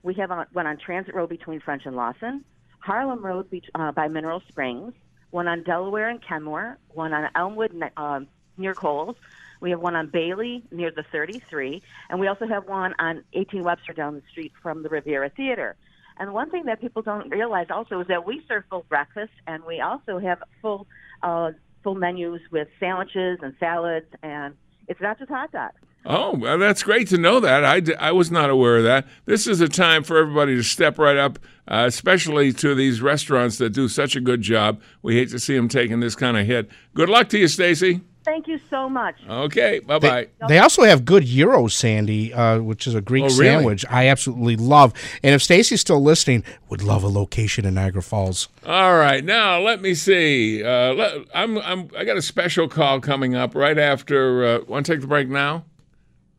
We 0.02 0.14
have 0.14 0.32
on, 0.32 0.46
one 0.52 0.66
on 0.66 0.76
Transit 0.76 1.14
Road 1.14 1.28
between 1.28 1.60
French 1.60 1.82
and 1.86 1.94
Losson, 1.94 2.42
Harlem 2.80 3.24
Road 3.24 3.48
be, 3.48 3.62
uh, 3.76 3.92
by 3.92 4.08
Mineral 4.08 4.42
Springs, 4.48 4.92
one 5.34 5.48
on 5.48 5.64
Delaware 5.64 6.08
and 6.08 6.22
Kenmore, 6.22 6.78
one 6.90 7.12
on 7.12 7.28
Elmwood 7.34 7.72
uh, 7.96 8.20
near 8.56 8.72
Coles. 8.72 9.16
We 9.60 9.70
have 9.70 9.80
one 9.80 9.96
on 9.96 10.06
Bailey 10.06 10.62
near 10.70 10.92
the 10.92 11.02
33, 11.02 11.82
and 12.08 12.20
we 12.20 12.28
also 12.28 12.46
have 12.46 12.68
one 12.68 12.94
on 13.00 13.24
18 13.32 13.64
Webster 13.64 13.92
down 13.92 14.14
the 14.14 14.22
street 14.30 14.52
from 14.62 14.84
the 14.84 14.88
Riviera 14.88 15.30
Theater. 15.30 15.74
And 16.18 16.32
one 16.32 16.50
thing 16.50 16.66
that 16.66 16.80
people 16.80 17.02
don't 17.02 17.30
realize 17.30 17.66
also 17.68 17.98
is 17.98 18.06
that 18.06 18.24
we 18.24 18.44
serve 18.46 18.62
full 18.70 18.86
breakfast, 18.88 19.32
and 19.48 19.64
we 19.64 19.80
also 19.80 20.20
have 20.20 20.40
full 20.62 20.86
uh, 21.24 21.50
full 21.82 21.96
menus 21.96 22.40
with 22.52 22.68
sandwiches 22.78 23.40
and 23.42 23.56
salads, 23.58 24.06
and 24.22 24.54
it's 24.86 25.00
not 25.00 25.18
just 25.18 25.30
hot 25.30 25.50
dogs. 25.50 25.80
Oh, 26.06 26.36
well, 26.36 26.58
that's 26.58 26.82
great 26.82 27.08
to 27.08 27.18
know 27.18 27.40
that. 27.40 27.64
I, 27.64 27.80
d- 27.80 27.94
I 27.94 28.12
was 28.12 28.30
not 28.30 28.50
aware 28.50 28.76
of 28.76 28.84
that. 28.84 29.06
This 29.24 29.46
is 29.46 29.60
a 29.60 29.68
time 29.68 30.02
for 30.04 30.18
everybody 30.18 30.54
to 30.54 30.62
step 30.62 30.98
right 30.98 31.16
up, 31.16 31.38
uh, 31.66 31.84
especially 31.86 32.52
to 32.54 32.74
these 32.74 33.00
restaurants 33.00 33.56
that 33.58 33.70
do 33.70 33.88
such 33.88 34.14
a 34.14 34.20
good 34.20 34.42
job. 34.42 34.80
We 35.02 35.16
hate 35.16 35.30
to 35.30 35.38
see 35.38 35.56
them 35.56 35.68
taking 35.68 36.00
this 36.00 36.14
kind 36.14 36.36
of 36.36 36.46
hit. 36.46 36.68
Good 36.94 37.08
luck 37.08 37.28
to 37.30 37.38
you, 37.38 37.48
Stacy. 37.48 38.02
Thank 38.24 38.48
you 38.48 38.58
so 38.70 38.88
much. 38.88 39.16
Okay, 39.28 39.80
bye 39.80 39.98
bye. 39.98 40.28
They 40.48 40.58
also 40.58 40.82
have 40.82 41.04
good 41.04 41.24
gyro 41.26 41.66
sandy, 41.68 42.32
uh, 42.32 42.58
which 42.60 42.86
is 42.86 42.94
a 42.94 43.02
Greek 43.02 43.24
Oh, 43.24 43.26
really? 43.28 43.36
sandwich 43.36 43.84
I 43.90 44.08
absolutely 44.08 44.56
love. 44.56 44.94
And 45.22 45.34
if 45.34 45.42
Stacy's 45.42 45.82
still 45.82 46.02
listening, 46.02 46.42
would 46.70 46.82
love 46.82 47.02
a 47.02 47.08
location 47.08 47.66
in 47.66 47.74
Niagara 47.74 48.00
Falls. 48.02 48.48
All 48.66 48.96
right, 48.96 49.22
now 49.22 49.60
let 49.60 49.82
me 49.82 49.94
see. 49.94 50.64
Uh, 50.64 50.94
let, 50.94 51.14
I'm, 51.34 51.58
I'm, 51.58 51.90
I 51.98 52.04
got 52.04 52.16
a 52.16 52.22
special 52.22 52.66
call 52.66 52.98
coming 53.00 53.34
up 53.34 53.54
right 53.54 53.76
after. 53.78 54.44
Uh, 54.44 54.58
Want 54.68 54.86
to 54.86 54.92
take 54.92 55.02
the 55.02 55.06
break 55.06 55.28
now? 55.28 55.64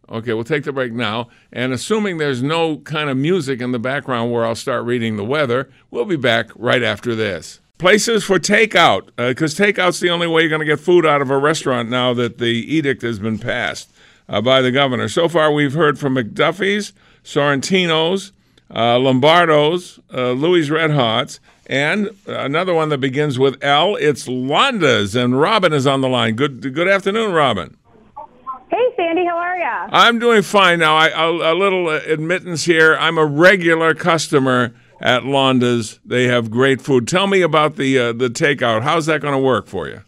Okay, 0.09 0.33
we'll 0.33 0.43
take 0.43 0.63
the 0.63 0.71
break 0.71 0.93
now. 0.93 1.29
And 1.51 1.73
assuming 1.73 2.17
there's 2.17 2.43
no 2.43 2.77
kind 2.77 3.09
of 3.09 3.17
music 3.17 3.61
in 3.61 3.71
the 3.71 3.79
background 3.79 4.31
where 4.31 4.45
I'll 4.45 4.55
start 4.55 4.85
reading 4.85 5.17
the 5.17 5.25
weather, 5.25 5.69
we'll 5.89 6.05
be 6.05 6.15
back 6.15 6.49
right 6.55 6.83
after 6.83 7.15
this. 7.15 7.59
Places 7.77 8.23
for 8.23 8.39
takeout, 8.39 9.09
because 9.17 9.55
takeout's 9.55 9.99
the 9.99 10.09
only 10.09 10.27
way 10.27 10.41
you're 10.41 10.49
going 10.49 10.59
to 10.59 10.65
get 10.65 10.79
food 10.79 11.05
out 11.05 11.21
of 11.21 11.29
a 11.29 11.37
restaurant 11.37 11.89
now 11.89 12.13
that 12.13 12.37
the 12.37 12.45
edict 12.45 13.01
has 13.01 13.19
been 13.19 13.37
passed 13.37 13.89
uh, 14.29 14.41
by 14.41 14.61
the 14.61 14.71
governor. 14.71 15.09
So 15.09 15.27
far, 15.27 15.51
we've 15.51 15.73
heard 15.73 15.99
from 15.99 16.15
McDuffie's, 16.15 16.93
Sorrentino's, 17.23 18.31
uh, 18.73 18.97
Lombardo's, 18.97 19.99
uh, 20.13 20.31
Louie's 20.31 20.71
Red 20.71 20.91
Hots, 20.91 21.39
and 21.67 22.11
another 22.27 22.73
one 22.73 22.89
that 22.89 22.99
begins 22.99 23.37
with 23.37 23.61
L. 23.63 23.95
It's 23.95 24.27
Londa's, 24.27 25.15
and 25.15 25.39
Robin 25.39 25.73
is 25.73 25.85
on 25.85 26.01
the 26.01 26.07
line. 26.07 26.35
Good, 26.35 26.73
good 26.73 26.87
afternoon, 26.87 27.33
Robin. 27.33 27.75
Sandy, 28.95 29.25
how 29.25 29.37
are 29.37 29.57
ya? 29.57 29.89
I'm 29.91 30.19
doing 30.19 30.41
fine 30.41 30.79
now. 30.79 30.95
I, 30.95 31.07
a, 31.09 31.53
a 31.53 31.55
little 31.55 31.89
uh, 31.89 31.99
admittance 32.07 32.63
here. 32.65 32.95
I'm 32.95 33.17
a 33.17 33.25
regular 33.25 33.93
customer 33.93 34.73
at 35.01 35.25
Londa's. 35.25 35.99
They 36.05 36.25
have 36.25 36.49
great 36.49 36.81
food. 36.81 37.07
Tell 37.07 37.27
me 37.27 37.41
about 37.41 37.75
the 37.75 37.97
uh, 37.99 38.13
the 38.13 38.29
takeout. 38.29 38.83
How's 38.83 39.05
that 39.07 39.21
going 39.21 39.33
to 39.33 39.39
work 39.39 39.67
for 39.67 39.87
you? 39.87 40.01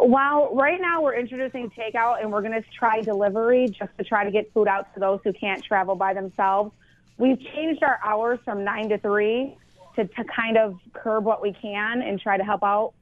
Well, 0.00 0.54
right 0.54 0.80
now 0.80 1.02
we're 1.02 1.16
introducing 1.16 1.70
takeout 1.70 2.20
and 2.20 2.30
we're 2.30 2.42
going 2.42 2.52
to 2.52 2.64
try 2.78 3.00
delivery 3.00 3.68
just 3.68 3.90
to 3.98 4.04
try 4.04 4.24
to 4.24 4.30
get 4.30 4.52
food 4.52 4.68
out 4.68 4.92
to 4.94 5.00
those 5.00 5.20
who 5.24 5.32
can't 5.32 5.62
travel 5.64 5.96
by 5.96 6.14
themselves. 6.14 6.72
We've 7.16 7.40
changed 7.40 7.82
our 7.82 7.98
hours 8.04 8.38
from 8.44 8.62
9 8.62 8.90
to 8.90 8.98
3 8.98 9.56
to, 9.96 10.04
to 10.06 10.24
kind 10.24 10.56
of 10.56 10.78
curb 10.92 11.24
what 11.24 11.42
we 11.42 11.52
can 11.52 12.00
and 12.02 12.20
try 12.20 12.36
to 12.36 12.44
help 12.44 12.62
out. 12.62 12.92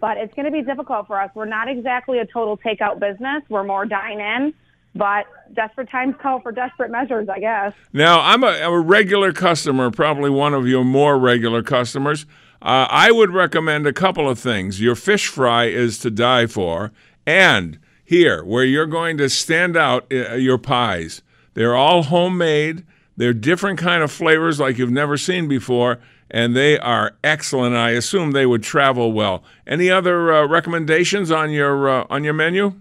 But 0.00 0.16
it's 0.16 0.32
going 0.34 0.46
to 0.46 0.52
be 0.52 0.62
difficult 0.62 1.08
for 1.08 1.20
us. 1.20 1.30
We're 1.34 1.44
not 1.46 1.68
exactly 1.68 2.20
a 2.20 2.26
total 2.26 2.56
takeout 2.56 3.00
business, 3.00 3.42
we're 3.48 3.64
more 3.64 3.84
dine 3.84 4.20
in. 4.20 4.54
But 4.94 5.26
desperate 5.54 5.90
times 5.90 6.14
call 6.20 6.40
for 6.40 6.52
desperate 6.52 6.90
measures, 6.90 7.28
I 7.28 7.40
guess. 7.40 7.72
Now, 7.92 8.20
I'm 8.20 8.44
a, 8.44 8.48
I'm 8.48 8.72
a 8.72 8.80
regular 8.80 9.32
customer, 9.32 9.90
probably 9.90 10.30
one 10.30 10.54
of 10.54 10.68
your 10.68 10.84
more 10.84 11.18
regular 11.18 11.62
customers. 11.62 12.26
Uh, 12.62 12.86
I 12.88 13.10
would 13.10 13.30
recommend 13.30 13.86
a 13.86 13.92
couple 13.92 14.28
of 14.28 14.38
things. 14.38 14.80
Your 14.80 14.94
fish 14.94 15.26
fry 15.26 15.66
is 15.66 15.98
to 15.98 16.10
die 16.10 16.46
for. 16.46 16.92
And 17.26 17.78
here, 18.04 18.44
where 18.44 18.64
you're 18.64 18.86
going 18.86 19.18
to 19.18 19.28
stand 19.28 19.76
out, 19.76 20.06
uh, 20.12 20.34
your 20.34 20.58
pies. 20.58 21.22
They're 21.54 21.74
all 21.74 22.04
homemade. 22.04 22.84
They're 23.16 23.32
different 23.32 23.78
kind 23.78 24.02
of 24.02 24.10
flavors 24.10 24.60
like 24.60 24.78
you've 24.78 24.90
never 24.90 25.16
seen 25.16 25.48
before, 25.48 26.00
and 26.30 26.56
they 26.56 26.78
are 26.78 27.16
excellent. 27.22 27.76
I 27.76 27.90
assume 27.90 28.32
they 28.32 28.46
would 28.46 28.62
travel 28.62 29.12
well. 29.12 29.44
Any 29.66 29.90
other 29.90 30.32
uh, 30.32 30.46
recommendations 30.46 31.30
on 31.30 31.50
your 31.50 31.88
uh, 31.88 32.06
on 32.10 32.24
your 32.24 32.34
menu? 32.34 32.74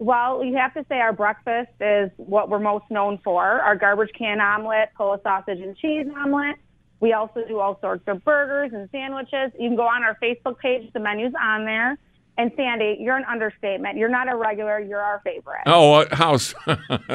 Well, 0.00 0.42
you 0.42 0.56
have 0.56 0.72
to 0.74 0.84
say 0.88 0.96
our 0.96 1.12
breakfast 1.12 1.70
is 1.78 2.10
what 2.16 2.48
we're 2.48 2.58
most 2.58 2.86
known 2.90 3.18
for. 3.22 3.42
Our 3.42 3.76
garbage 3.76 4.08
can 4.16 4.40
omelet, 4.40 4.88
Polish 4.96 5.20
sausage 5.22 5.60
and 5.60 5.76
cheese 5.76 6.06
omelet. 6.16 6.56
We 7.00 7.12
also 7.12 7.42
do 7.46 7.58
all 7.58 7.78
sorts 7.82 8.04
of 8.06 8.24
burgers 8.24 8.70
and 8.72 8.88
sandwiches. 8.90 9.52
You 9.58 9.68
can 9.68 9.76
go 9.76 9.86
on 9.86 10.02
our 10.02 10.16
Facebook 10.22 10.58
page. 10.58 10.90
The 10.94 11.00
menu's 11.00 11.34
on 11.38 11.66
there. 11.66 11.98
And 12.38 12.50
Sandy, 12.56 12.96
you're 12.98 13.18
an 13.18 13.26
understatement. 13.30 13.98
You're 13.98 14.08
not 14.08 14.32
a 14.32 14.36
regular. 14.36 14.80
You're 14.80 15.02
our 15.02 15.20
favorite. 15.22 15.64
Oh, 15.66 16.06
how 16.12 16.38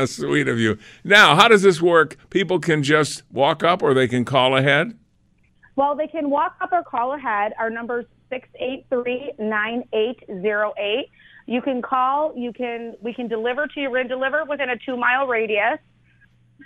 sweet 0.06 0.48
of 0.48 0.60
you. 0.60 0.78
Now, 1.04 1.36
how 1.36 1.48
does 1.48 1.64
this 1.64 1.82
work? 1.82 2.18
People 2.30 2.60
can 2.60 2.84
just 2.84 3.24
walk 3.32 3.64
up 3.64 3.82
or 3.82 3.96
they 3.96 4.08
can 4.08 4.26
call 4.26 4.56
ahead? 4.56 4.96
Well, 5.76 5.96
they 5.96 6.06
can 6.06 6.30
walk 6.30 6.56
up 6.62 6.72
or 6.72 6.84
call 6.84 7.16
ahead. 7.16 7.54
Our 7.58 7.72
number 7.72 8.02
is 8.02 8.06
683-9808. 8.62 11.06
You 11.46 11.62
can 11.62 11.82
call, 11.82 12.34
you 12.36 12.52
can 12.52 12.96
we 13.02 13.14
can 13.14 13.28
deliver 13.28 13.68
to 13.68 13.80
you. 13.80 13.90
We're 13.90 13.98
going 13.98 14.10
to 14.10 14.16
deliver 14.16 14.46
within 14.46 14.70
a 14.70 14.76
2-mile 14.76 15.28
radius. 15.28 15.80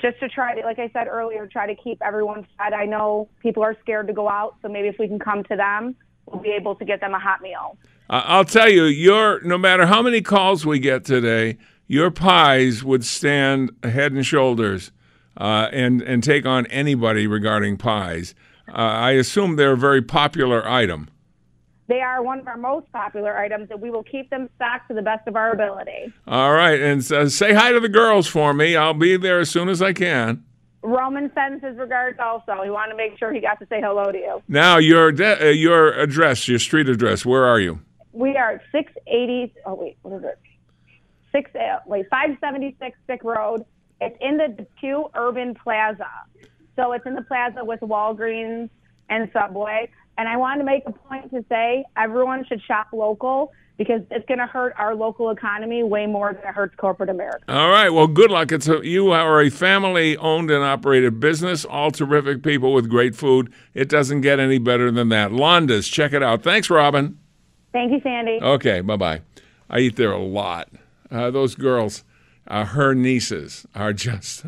Just 0.02 0.20
to 0.20 0.30
try 0.30 0.56
to 0.56 0.62
like 0.62 0.80
I 0.80 0.90
said 0.94 1.08
earlier, 1.08 1.48
try 1.48 1.68
to 1.68 1.76
keep 1.76 2.02
everyone 2.02 2.48
fed. 2.58 2.74
I 2.74 2.86
know 2.86 3.28
people 3.42 3.64
are 3.64 3.76
scared 3.82 4.08
to 4.08 4.14
go 4.14 4.30
out, 4.30 4.56
so 4.62 4.70
maybe 4.70 4.88
if 4.88 4.96
we 5.00 5.08
can 5.08 5.20
come 5.20 5.44
to 5.46 5.56
them, 5.56 5.96
we'll 6.26 6.42
be 6.42 6.52
able 6.52 6.76
to 6.76 6.86
get 6.86 7.02
them 7.02 7.14
a 7.14 7.20
hot 7.20 7.42
meal. 7.42 7.78
I'll 8.10 8.46
tell 8.46 8.70
you, 8.70 8.86
your 8.86 9.42
no 9.42 9.58
matter 9.58 9.86
how 9.86 10.02
many 10.02 10.22
calls 10.22 10.66
we 10.66 10.80
get 10.80 11.06
today, 11.06 11.58
your 11.88 12.10
pies 12.12 12.84
would 12.84 13.04
stand 13.04 13.72
head 13.84 14.14
and 14.14 14.26
shoulders 14.26 14.92
uh, 15.38 15.68
and 15.72 16.02
and 16.02 16.24
take 16.24 16.46
on 16.46 16.66
anybody 16.68 17.28
regarding 17.28 17.78
pies. 17.78 18.34
Uh, 18.68 18.78
I 18.78 19.12
assume 19.12 19.56
they're 19.56 19.74
a 19.74 19.78
very 19.78 20.02
popular 20.02 20.68
item. 20.68 21.10
They 21.90 22.02
are 22.02 22.22
one 22.22 22.38
of 22.38 22.48
our 22.48 22.56
most 22.56 22.90
popular 22.92 23.36
items, 23.36 23.72
and 23.72 23.82
we 23.82 23.90
will 23.90 24.04
keep 24.04 24.30
them 24.30 24.48
stocked 24.58 24.90
to 24.90 24.94
the 24.94 25.02
best 25.02 25.28
of 25.28 25.36
our 25.36 25.52
ability. 25.52 26.14
All 26.28 26.54
right, 26.54 26.80
and 26.80 27.00
uh, 27.12 27.28
say 27.30 27.52
hi 27.52 27.72
to 27.72 27.80
the 27.80 27.90
girls 27.90 28.28
for 28.28 28.54
me. 28.54 28.76
I'll 28.76 28.94
be 28.94 29.18
there 29.18 29.40
as 29.40 29.50
soon 29.50 29.70
as 29.70 29.82
I 29.82 29.94
can. 29.94 30.46
Roman 30.84 31.32
sends 31.34 31.64
his 31.64 31.76
regards 31.78 32.20
also. 32.20 32.62
He 32.64 32.70
wanted 32.70 32.92
to 32.92 32.98
make 32.98 33.18
sure 33.18 33.34
he 33.34 33.42
got 33.42 33.60
to 33.60 33.66
say 33.66 33.82
hello 33.82 34.12
to 34.12 34.18
you. 34.20 34.44
Now, 34.48 34.78
your 34.78 35.12
de- 35.12 35.48
uh, 35.48 35.50
your 35.50 35.94
address, 35.94 36.48
your 36.48 36.60
street 36.60 36.88
address. 36.88 37.26
Where 37.26 37.46
are 37.46 37.60
you? 37.60 37.82
We 38.12 38.38
are 38.38 38.52
at 38.52 38.62
680. 38.72 39.56
Oh, 39.66 39.74
wait, 39.74 39.98
what 40.04 40.14
is 40.14 40.24
it? 40.24 40.40
Six, 41.32 41.50
uh, 41.56 41.80
wait, 41.88 42.06
576 42.12 43.00
Stick 43.06 43.24
Road. 43.24 43.66
It's 44.00 44.16
in 44.22 44.38
the 44.38 44.48
Depew 44.50 45.06
Urban 45.16 45.56
Plaza. 45.56 46.08
So 46.76 46.92
it's 46.92 47.06
in 47.08 47.16
the 47.16 47.24
plaza 47.24 47.66
with 47.66 47.80
Walgreens 47.80 48.70
and 49.10 49.30
Subway. 49.34 49.90
And 50.20 50.28
I 50.28 50.36
wanted 50.36 50.58
to 50.60 50.66
make 50.66 50.84
a 50.86 50.92
point 50.92 51.32
to 51.32 51.46
say 51.48 51.86
everyone 51.96 52.44
should 52.44 52.62
shop 52.62 52.88
local 52.92 53.54
because 53.78 54.02
it's 54.12 54.28
going 54.28 54.40
to 54.40 54.46
hurt 54.46 54.74
our 54.78 54.94
local 54.94 55.30
economy 55.30 55.82
way 55.82 56.08
more 56.08 56.34
than 56.34 56.44
it 56.44 56.54
hurts 56.54 56.76
corporate 56.76 57.10
America. 57.10 57.46
All 57.48 57.70
right. 57.70 57.88
Well, 57.88 58.08
good 58.08 58.30
luck. 58.30 58.52
It's 58.52 58.68
a, 58.68 58.86
you 58.86 59.12
are 59.12 59.42
a 59.42 59.50
family 59.50 60.18
owned 60.18 60.52
and 60.52 60.62
operated 60.62 61.22
business. 61.22 61.64
All 61.64 61.90
terrific 61.90 62.44
people 62.44 62.74
with 62.74 62.90
great 62.90 63.16
food. 63.16 63.54
It 63.74 63.88
doesn't 63.88 64.20
get 64.20 64.42
any 64.42 64.58
better 64.58 64.92
than 64.92 65.08
that. 65.08 65.32
Londa's, 65.32 65.88
check 65.88 66.12
it 66.12 66.22
out. 66.22 66.44
Thanks, 66.44 66.70
Robin. 66.70 67.18
Thank 67.72 67.94
you, 67.94 68.02
Sandy. 68.02 68.40
Okay. 68.42 68.82
Bye 68.82 68.98
bye. 68.98 69.22
I 69.70 69.80
eat 69.80 69.96
there 69.96 70.12
a 70.12 70.22
lot. 70.22 70.68
Uh, 71.10 71.32
those 71.32 71.56
girls, 71.56 72.04
uh, 72.46 72.66
her 72.66 72.94
nieces, 72.94 73.66
are 73.74 73.94
just. 74.10 74.44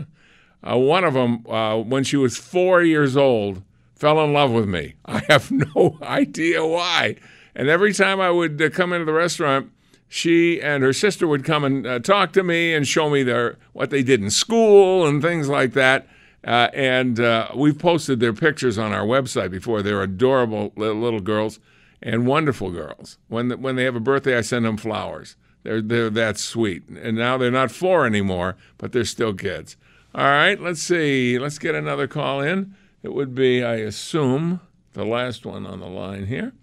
Uh, 0.69 0.77
one 0.77 1.05
of 1.05 1.13
them, 1.13 1.47
uh, 1.47 1.77
when 1.77 2.03
she 2.03 2.17
was 2.17 2.35
four 2.35 2.83
years 2.83 3.15
old, 3.15 3.63
fell 4.01 4.19
in 4.23 4.33
love 4.33 4.49
with 4.49 4.67
me. 4.67 4.95
I 5.05 5.19
have 5.29 5.51
no 5.51 5.99
idea 6.01 6.65
why. 6.65 7.17
And 7.53 7.69
every 7.69 7.93
time 7.93 8.19
I 8.19 8.31
would 8.31 8.59
uh, 8.59 8.69
come 8.71 8.93
into 8.93 9.05
the 9.05 9.13
restaurant, 9.13 9.71
she 10.09 10.59
and 10.59 10.81
her 10.81 10.91
sister 10.91 11.27
would 11.27 11.45
come 11.45 11.63
and 11.63 11.85
uh, 11.85 11.99
talk 11.99 12.33
to 12.33 12.43
me 12.43 12.73
and 12.73 12.87
show 12.87 13.09
me 13.09 13.21
their 13.21 13.57
what 13.73 13.91
they 13.91 14.01
did 14.01 14.21
in 14.21 14.31
school 14.31 15.05
and 15.05 15.21
things 15.21 15.47
like 15.47 15.73
that. 15.73 16.07
Uh, 16.43 16.69
and 16.73 17.19
uh, 17.19 17.49
we've 17.55 17.77
posted 17.77 18.19
their 18.19 18.33
pictures 18.33 18.79
on 18.79 18.91
our 18.91 19.05
website 19.05 19.51
before. 19.51 19.83
They're 19.83 20.01
adorable 20.01 20.73
little 20.75 21.19
girls 21.19 21.59
and 22.01 22.25
wonderful 22.25 22.71
girls. 22.71 23.19
When 23.27 23.51
when 23.61 23.75
they 23.75 23.83
have 23.83 23.95
a 23.95 24.01
birthday, 24.01 24.35
I 24.35 24.41
send 24.41 24.65
them 24.65 24.77
flowers. 24.77 25.35
They're 25.61 25.81
they're 25.81 26.09
that 26.09 26.39
sweet. 26.39 26.87
And 26.89 27.15
now 27.15 27.37
they're 27.37 27.51
not 27.51 27.69
four 27.69 28.07
anymore, 28.07 28.57
but 28.79 28.93
they're 28.93 29.05
still 29.05 29.35
kids. 29.35 29.77
All 30.15 30.25
right, 30.25 30.59
let's 30.59 30.81
see. 30.81 31.37
Let's 31.37 31.59
get 31.59 31.75
another 31.75 32.07
call 32.07 32.41
in. 32.41 32.75
It 33.03 33.13
would 33.13 33.33
be, 33.33 33.63
I 33.63 33.75
assume, 33.75 34.61
the 34.93 35.05
last 35.05 35.45
one 35.45 35.65
on 35.65 35.79
the 35.79 35.87
line 35.87 36.27
here 36.27 36.53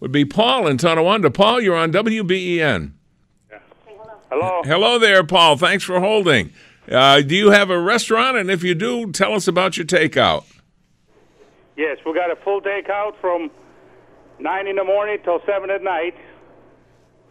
would 0.00 0.12
be 0.12 0.24
Paul 0.24 0.66
in 0.66 0.76
Tonawanda. 0.78 1.30
Paul, 1.30 1.60
you're 1.60 1.76
on 1.76 1.92
WBEN. 1.92 2.92
Hello. 4.30 4.62
Hello 4.64 4.98
there, 4.98 5.24
Paul. 5.24 5.56
Thanks 5.56 5.84
for 5.84 6.00
holding. 6.00 6.52
Uh, 6.90 7.22
do 7.22 7.34
you 7.34 7.50
have 7.50 7.70
a 7.70 7.80
restaurant? 7.80 8.36
And 8.36 8.50
if 8.50 8.62
you 8.62 8.74
do, 8.74 9.10
tell 9.10 9.34
us 9.34 9.48
about 9.48 9.76
your 9.76 9.86
takeout. 9.86 10.44
Yes, 11.76 11.98
we 12.04 12.12
got 12.14 12.30
a 12.30 12.36
full 12.36 12.60
takeout 12.60 13.14
from 13.20 13.50
nine 14.38 14.66
in 14.66 14.76
the 14.76 14.84
morning 14.84 15.18
till 15.24 15.40
seven 15.46 15.70
at 15.70 15.82
night. 15.82 16.14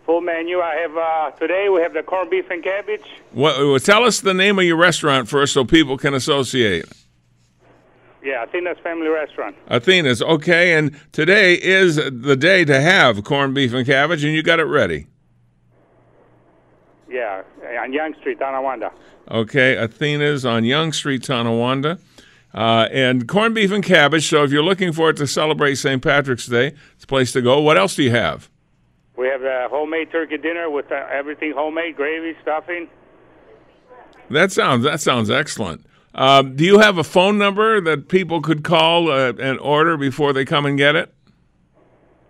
Full 0.05 0.21
menu. 0.21 0.59
I 0.59 0.75
have 0.75 0.97
uh, 0.97 1.37
today. 1.37 1.69
We 1.69 1.81
have 1.81 1.93
the 1.93 2.01
corned 2.01 2.29
beef 2.31 2.49
and 2.49 2.63
cabbage. 2.63 3.05
What, 3.31 3.57
well, 3.57 3.79
tell 3.79 4.03
us 4.03 4.21
the 4.21 4.33
name 4.33 4.57
of 4.57 4.65
your 4.65 4.77
restaurant 4.77 5.27
first 5.27 5.53
so 5.53 5.65
people 5.65 5.97
can 5.97 6.13
associate. 6.13 6.85
Yeah, 8.23 8.43
Athena's 8.43 8.77
family 8.83 9.07
restaurant. 9.07 9.55
Athena's. 9.69 10.21
Okay, 10.21 10.73
and 10.73 10.99
today 11.11 11.53
is 11.53 11.97
the 11.97 12.35
day 12.35 12.65
to 12.65 12.81
have 12.81 13.23
corned 13.23 13.53
beef 13.53 13.73
and 13.73 13.85
cabbage, 13.85 14.23
and 14.23 14.33
you 14.33 14.41
got 14.43 14.59
it 14.59 14.65
ready. 14.65 15.07
Yeah, 17.09 17.43
on 17.79 17.93
Young 17.93 18.13
Street, 18.19 18.39
Tonawanda. 18.39 18.91
Okay, 19.29 19.77
Athena's 19.77 20.45
on 20.45 20.65
Young 20.65 20.91
Street, 20.91 21.23
Tonawanda. 21.23 21.99
Uh, 22.53 22.87
and 22.91 23.27
corned 23.27 23.53
beef 23.53 23.71
and 23.71 23.83
cabbage. 23.83 24.27
So 24.27 24.43
if 24.43 24.51
you're 24.51 24.63
looking 24.63 24.91
for 24.91 25.09
it 25.09 25.17
to 25.17 25.27
celebrate 25.27 25.75
St. 25.75 26.01
Patrick's 26.01 26.47
Day, 26.47 26.73
it's 26.95 27.03
a 27.03 27.07
place 27.07 27.31
to 27.33 27.41
go. 27.41 27.61
What 27.61 27.77
else 27.77 27.95
do 27.95 28.03
you 28.03 28.11
have? 28.11 28.49
We 29.15 29.27
have 29.27 29.43
a 29.43 29.67
homemade 29.69 30.11
turkey 30.11 30.37
dinner 30.37 30.69
with 30.69 30.91
uh, 30.91 31.05
everything 31.11 31.53
homemade, 31.55 31.95
gravy, 31.95 32.35
stuffing. 32.41 32.87
That 34.29 34.51
sounds 34.51 34.83
that 34.83 34.99
sounds 35.01 35.29
excellent. 35.29 35.85
Um, 36.15 36.55
do 36.55 36.63
you 36.63 36.79
have 36.79 36.97
a 36.97 37.03
phone 37.03 37.37
number 37.37 37.79
that 37.81 38.07
people 38.07 38.41
could 38.41 38.63
call 38.63 39.11
uh, 39.11 39.33
and 39.39 39.59
order 39.59 39.97
before 39.97 40.33
they 40.33 40.45
come 40.45 40.65
and 40.65 40.77
get 40.77 40.95
it? 40.95 41.13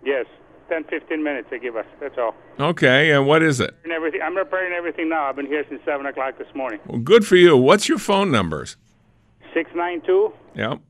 Yes, 0.04 0.26
10, 0.68 0.84
15 0.84 1.22
minutes 1.22 1.48
they 1.50 1.58
give 1.58 1.76
us. 1.76 1.86
That's 2.00 2.16
all. 2.18 2.34
Okay, 2.60 3.12
and 3.12 3.26
what 3.26 3.42
is 3.42 3.60
it? 3.60 3.74
And 3.84 3.92
everything. 3.92 4.20
I'm 4.22 4.34
preparing 4.34 4.72
everything 4.72 5.08
now. 5.08 5.24
I've 5.28 5.36
been 5.36 5.46
here 5.46 5.64
since 5.68 5.80
7 5.84 6.04
o'clock 6.06 6.38
this 6.38 6.48
morning. 6.54 6.80
Well, 6.86 6.98
good 7.00 7.26
for 7.26 7.36
you. 7.36 7.56
What's 7.56 7.88
your 7.88 7.98
phone 7.98 8.30
numbers? 8.30 8.76
692 9.54 10.32
Yep. 10.54 10.80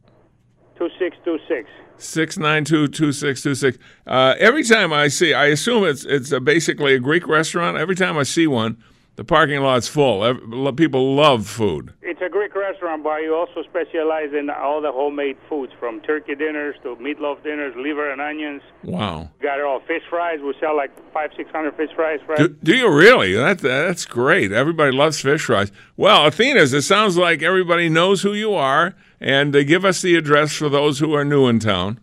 2626. 0.79 1.69
Six 2.01 2.39
nine 2.39 2.65
two 2.65 2.87
two 2.87 3.11
six 3.11 3.43
two 3.43 3.57
six. 3.57 3.77
Uh, 4.07 4.37
every 4.39 4.63
time 4.63 4.93
I 4.93 5.09
see, 5.09 5.35
I 5.35 5.47
assume 5.47 5.83
it's 5.83 6.05
it's 6.05 6.31
a 6.31 6.39
basically 6.39 6.95
a 6.95 7.01
Greek 7.01 7.27
restaurant. 7.27 7.77
Every 7.77 7.97
time 7.97 8.17
I 8.17 8.23
see 8.23 8.47
one, 8.47 8.81
the 9.19 9.25
parking 9.25 9.61
lot's 9.63 9.89
full. 9.89 10.33
People 10.75 11.17
love 11.17 11.45
food. 11.45 11.93
It's 12.03 12.21
a 12.23 12.29
Greek 12.29 12.55
restaurant, 12.55 13.03
but 13.03 13.17
you 13.17 13.35
also 13.35 13.65
specialize 13.69 14.33
in 14.33 14.49
all 14.49 14.81
the 14.81 14.93
homemade 14.93 15.37
foods, 15.49 15.73
from 15.81 16.01
turkey 16.03 16.37
dinners 16.37 16.77
to 16.85 16.95
meatloaf 16.95 17.43
dinners, 17.43 17.75
liver 17.77 18.13
and 18.13 18.21
onions. 18.21 18.63
Wow. 18.85 19.29
Got 19.43 19.59
it 19.59 19.65
all. 19.65 19.81
Fish 19.81 20.05
fries. 20.09 20.39
We 20.41 20.55
sell 20.61 20.77
like 20.77 20.93
five, 21.13 21.33
six 21.37 21.51
hundred 21.51 21.75
fish 21.75 21.91
fries. 21.97 22.21
Right? 22.29 22.39
Do, 22.39 22.49
do 22.63 22.77
you 22.77 22.89
really? 22.89 23.35
That 23.35 23.59
that's 23.59 24.07
great. 24.07 24.53
Everybody 24.53 24.93
loves 24.93 25.21
fish 25.21 25.47
fries. 25.47 25.73
Well, 25.97 26.25
Athena's. 26.25 26.73
It 26.73 26.83
sounds 26.83 27.17
like 27.17 27.43
everybody 27.43 27.89
knows 27.89 28.23
who 28.23 28.35
you 28.35 28.55
are, 28.55 28.95
and 29.21 29.55
uh, 29.55 29.65
give 29.65 29.85
us 29.85 30.01
the 30.01 30.15
address 30.15 30.53
for 30.53 30.69
those 30.69 31.01
who 31.01 31.13
are 31.15 31.25
new 31.25 31.49
in 31.49 31.59
town. 31.59 31.99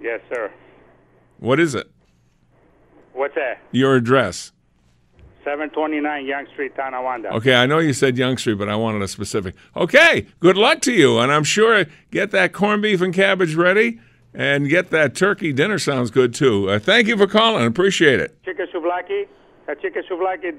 Yes, 0.00 0.20
sir. 0.32 0.52
What 1.38 1.58
is 1.58 1.74
it? 1.74 1.90
What's 3.14 3.34
that? 3.34 3.58
Your 3.72 3.96
address. 3.96 4.52
729 5.44 6.26
Young 6.26 6.46
Street, 6.52 6.74
Tonawanda. 6.74 7.32
Okay, 7.34 7.54
I 7.54 7.66
know 7.66 7.78
you 7.78 7.92
said 7.92 8.16
Young 8.16 8.38
Street, 8.38 8.54
but 8.54 8.68
I 8.68 8.76
wanted 8.76 9.02
a 9.02 9.08
specific. 9.08 9.54
Okay, 9.76 10.26
good 10.40 10.56
luck 10.56 10.80
to 10.82 10.92
you, 10.92 11.18
and 11.18 11.30
I'm 11.30 11.44
sure 11.44 11.84
get 12.10 12.30
that 12.30 12.52
corned 12.52 12.82
beef 12.82 13.00
and 13.00 13.12
cabbage 13.12 13.54
ready, 13.54 14.00
and 14.32 14.68
get 14.68 14.90
that 14.90 15.14
turkey 15.14 15.52
dinner. 15.52 15.78
Sounds 15.78 16.10
good 16.10 16.34
too. 16.34 16.70
Uh, 16.70 16.78
thank 16.78 17.06
you 17.06 17.16
for 17.16 17.26
calling. 17.26 17.66
Appreciate 17.66 18.20
it. 18.20 18.42
Chicken 18.44 18.66
souvlaki. 18.74 19.28
Uh, 19.68 19.74
chicken 19.76 20.02
souvlaki 20.10 20.58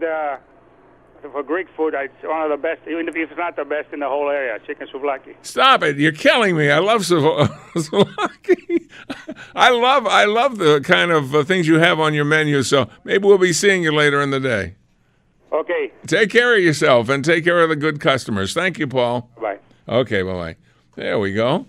for 1.31 1.43
Greek 1.43 1.67
food, 1.75 1.93
it's 1.97 2.13
one 2.23 2.41
of 2.43 2.49
the 2.49 2.57
best, 2.61 2.81
even 2.87 3.07
if 3.07 3.15
it's 3.15 3.31
not 3.37 3.55
the 3.55 3.65
best 3.65 3.91
in 3.93 3.99
the 3.99 4.07
whole 4.07 4.29
area. 4.29 4.59
Chicken 4.65 4.87
souvlaki. 4.93 5.35
Stop 5.41 5.83
it! 5.83 5.97
You're 5.97 6.11
killing 6.11 6.55
me. 6.55 6.69
I 6.69 6.79
love 6.79 7.05
sou- 7.05 7.19
souvlaki. 7.75 8.89
I 9.55 9.69
love 9.69 10.07
I 10.07 10.25
love 10.25 10.57
the 10.57 10.81
kind 10.81 11.11
of 11.11 11.33
uh, 11.35 11.43
things 11.43 11.67
you 11.67 11.79
have 11.79 11.99
on 11.99 12.13
your 12.13 12.25
menu. 12.25 12.63
So 12.63 12.89
maybe 13.03 13.25
we'll 13.27 13.37
be 13.37 13.53
seeing 13.53 13.83
you 13.83 13.91
later 13.91 14.21
in 14.21 14.31
the 14.31 14.39
day. 14.39 14.75
Okay. 15.51 15.91
Take 16.07 16.29
care 16.31 16.55
of 16.55 16.63
yourself 16.63 17.09
and 17.09 17.23
take 17.23 17.43
care 17.43 17.61
of 17.61 17.69
the 17.69 17.75
good 17.75 17.99
customers. 17.99 18.53
Thank 18.53 18.77
you, 18.77 18.87
Paul. 18.87 19.29
Bye. 19.39 19.59
Okay, 19.87 20.21
bye 20.21 20.33
bye. 20.33 20.55
There 20.95 21.19
we 21.19 21.33
go. 21.33 21.65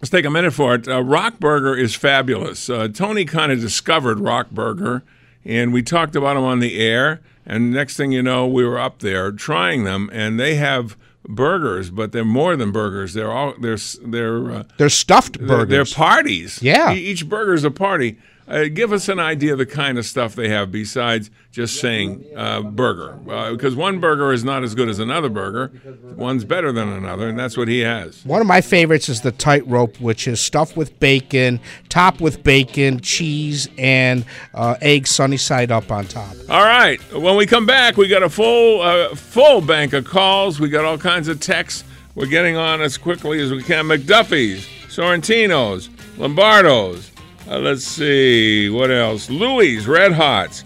let's 0.00 0.10
take 0.10 0.24
a 0.24 0.30
minute 0.30 0.52
for 0.52 0.74
it. 0.74 0.88
Uh, 0.88 1.02
Rockburger 1.02 1.78
is 1.78 1.94
fabulous. 1.94 2.68
Uh, 2.70 2.88
Tony 2.88 3.24
kind 3.24 3.52
of 3.52 3.60
discovered 3.60 4.18
Rockburger, 4.18 5.02
and 5.44 5.72
we 5.72 5.82
talked 5.82 6.16
about 6.16 6.34
them 6.34 6.44
on 6.44 6.60
the 6.60 6.78
air. 6.78 7.20
And 7.44 7.72
next 7.72 7.96
thing 7.96 8.12
you 8.12 8.22
know, 8.22 8.46
we 8.46 8.64
were 8.64 8.78
up 8.78 9.00
there 9.00 9.30
trying 9.30 9.84
them, 9.84 10.10
and 10.12 10.40
they 10.40 10.56
have 10.56 10.96
burgers, 11.28 11.90
but 11.90 12.12
they're 12.12 12.24
more 12.24 12.56
than 12.56 12.72
burgers. 12.72 13.14
They're 13.14 13.30
all 13.30 13.54
they're 13.60 13.78
they're 14.04 14.50
uh, 14.50 14.62
They're 14.78 14.88
stuffed 14.88 15.38
they're, 15.46 15.64
they're 15.64 15.84
parties. 15.84 16.60
Yeah. 16.62 16.92
E- 16.92 16.98
each 16.98 17.28
burger's 17.28 17.64
a 17.64 17.70
party. 17.70 18.18
Uh, 18.48 18.64
give 18.72 18.92
us 18.92 19.08
an 19.08 19.18
idea 19.18 19.52
of 19.52 19.58
the 19.58 19.66
kind 19.66 19.98
of 19.98 20.06
stuff 20.06 20.36
they 20.36 20.48
have 20.48 20.70
besides 20.70 21.30
just 21.50 21.80
saying 21.80 22.24
uh, 22.36 22.62
burger, 22.62 23.18
because 23.50 23.74
one 23.74 23.98
burger 23.98 24.32
is 24.32 24.44
not 24.44 24.62
as 24.62 24.74
good 24.74 24.88
as 24.88 25.00
another 25.00 25.28
burger. 25.28 25.72
One's 26.14 26.44
better 26.44 26.70
than 26.70 26.88
another, 26.88 27.28
and 27.28 27.38
that's 27.38 27.56
what 27.56 27.66
he 27.66 27.80
has. 27.80 28.24
One 28.24 28.40
of 28.40 28.46
my 28.46 28.60
favorites 28.60 29.08
is 29.08 29.22
the 29.22 29.32
tightrope, 29.32 30.00
which 30.00 30.28
is 30.28 30.40
stuffed 30.40 30.76
with 30.76 30.98
bacon, 31.00 31.58
topped 31.88 32.20
with 32.20 32.44
bacon, 32.44 33.00
cheese, 33.00 33.68
and 33.78 34.24
uh, 34.54 34.76
egg 34.80 35.08
sunny 35.08 35.38
side 35.38 35.72
up 35.72 35.90
on 35.90 36.06
top. 36.06 36.36
All 36.48 36.62
right. 36.62 37.00
When 37.12 37.36
we 37.36 37.46
come 37.46 37.66
back, 37.66 37.96
we 37.96 38.06
got 38.06 38.22
a 38.22 38.30
full 38.30 38.80
uh, 38.82 39.14
full 39.16 39.60
bank 39.60 39.92
of 39.92 40.04
calls. 40.04 40.60
We 40.60 40.68
got 40.68 40.84
all 40.84 40.98
kinds 40.98 41.26
of 41.26 41.40
texts. 41.40 41.82
We're 42.14 42.26
getting 42.26 42.56
on 42.56 42.80
as 42.80 42.96
quickly 42.96 43.40
as 43.40 43.50
we 43.50 43.62
can. 43.62 43.86
McDuffie's, 43.86 44.66
Sorrentinos, 44.88 45.88
Lombardos. 46.16 47.10
Uh, 47.48 47.58
let's 47.58 47.84
see 47.84 48.68
what 48.68 48.90
else. 48.90 49.30
Louie's, 49.30 49.86
Red 49.86 50.12
Hot. 50.12 50.62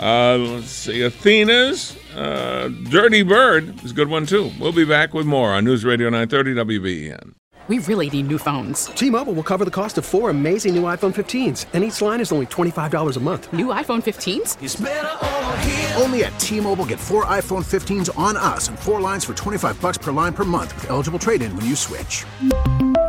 Uh, 0.00 0.36
let's 0.36 0.70
see, 0.70 1.02
Athena's. 1.02 1.96
Uh, 2.14 2.68
Dirty 2.90 3.22
Bird 3.22 3.82
is 3.84 3.92
a 3.92 3.94
good 3.94 4.08
one 4.08 4.26
too. 4.26 4.50
We'll 4.58 4.72
be 4.72 4.84
back 4.84 5.14
with 5.14 5.26
more 5.26 5.52
on 5.52 5.64
News 5.64 5.84
Radio 5.84 6.08
930 6.10 6.54
WBEN. 6.78 7.34
We 7.68 7.80
really 7.80 8.08
need 8.08 8.28
new 8.28 8.38
phones. 8.38 8.86
T-Mobile 8.86 9.32
will 9.32 9.42
cover 9.42 9.64
the 9.64 9.72
cost 9.72 9.98
of 9.98 10.04
four 10.04 10.30
amazing 10.30 10.76
new 10.76 10.84
iPhone 10.84 11.12
15s, 11.12 11.66
and 11.72 11.82
each 11.82 12.00
line 12.00 12.20
is 12.20 12.30
only 12.30 12.46
$25 12.46 13.16
a 13.16 13.20
month. 13.20 13.52
New 13.52 13.66
iPhone 13.66 14.02
15s? 14.04 16.00
Only 16.00 16.22
at 16.24 16.38
T-Mobile, 16.38 16.86
get 16.86 17.00
four 17.00 17.24
iPhone 17.24 17.64
15s 17.64 18.16
on 18.16 18.36
us 18.36 18.68
and 18.68 18.78
four 18.78 19.00
lines 19.00 19.24
for 19.24 19.34
25 19.34 19.80
bucks 19.80 19.98
per 19.98 20.12
line 20.12 20.32
per 20.32 20.44
month 20.44 20.76
with 20.76 20.90
eligible 20.90 21.18
trade-in 21.18 21.56
when 21.56 21.66
you 21.66 21.74
switch. 21.74 22.24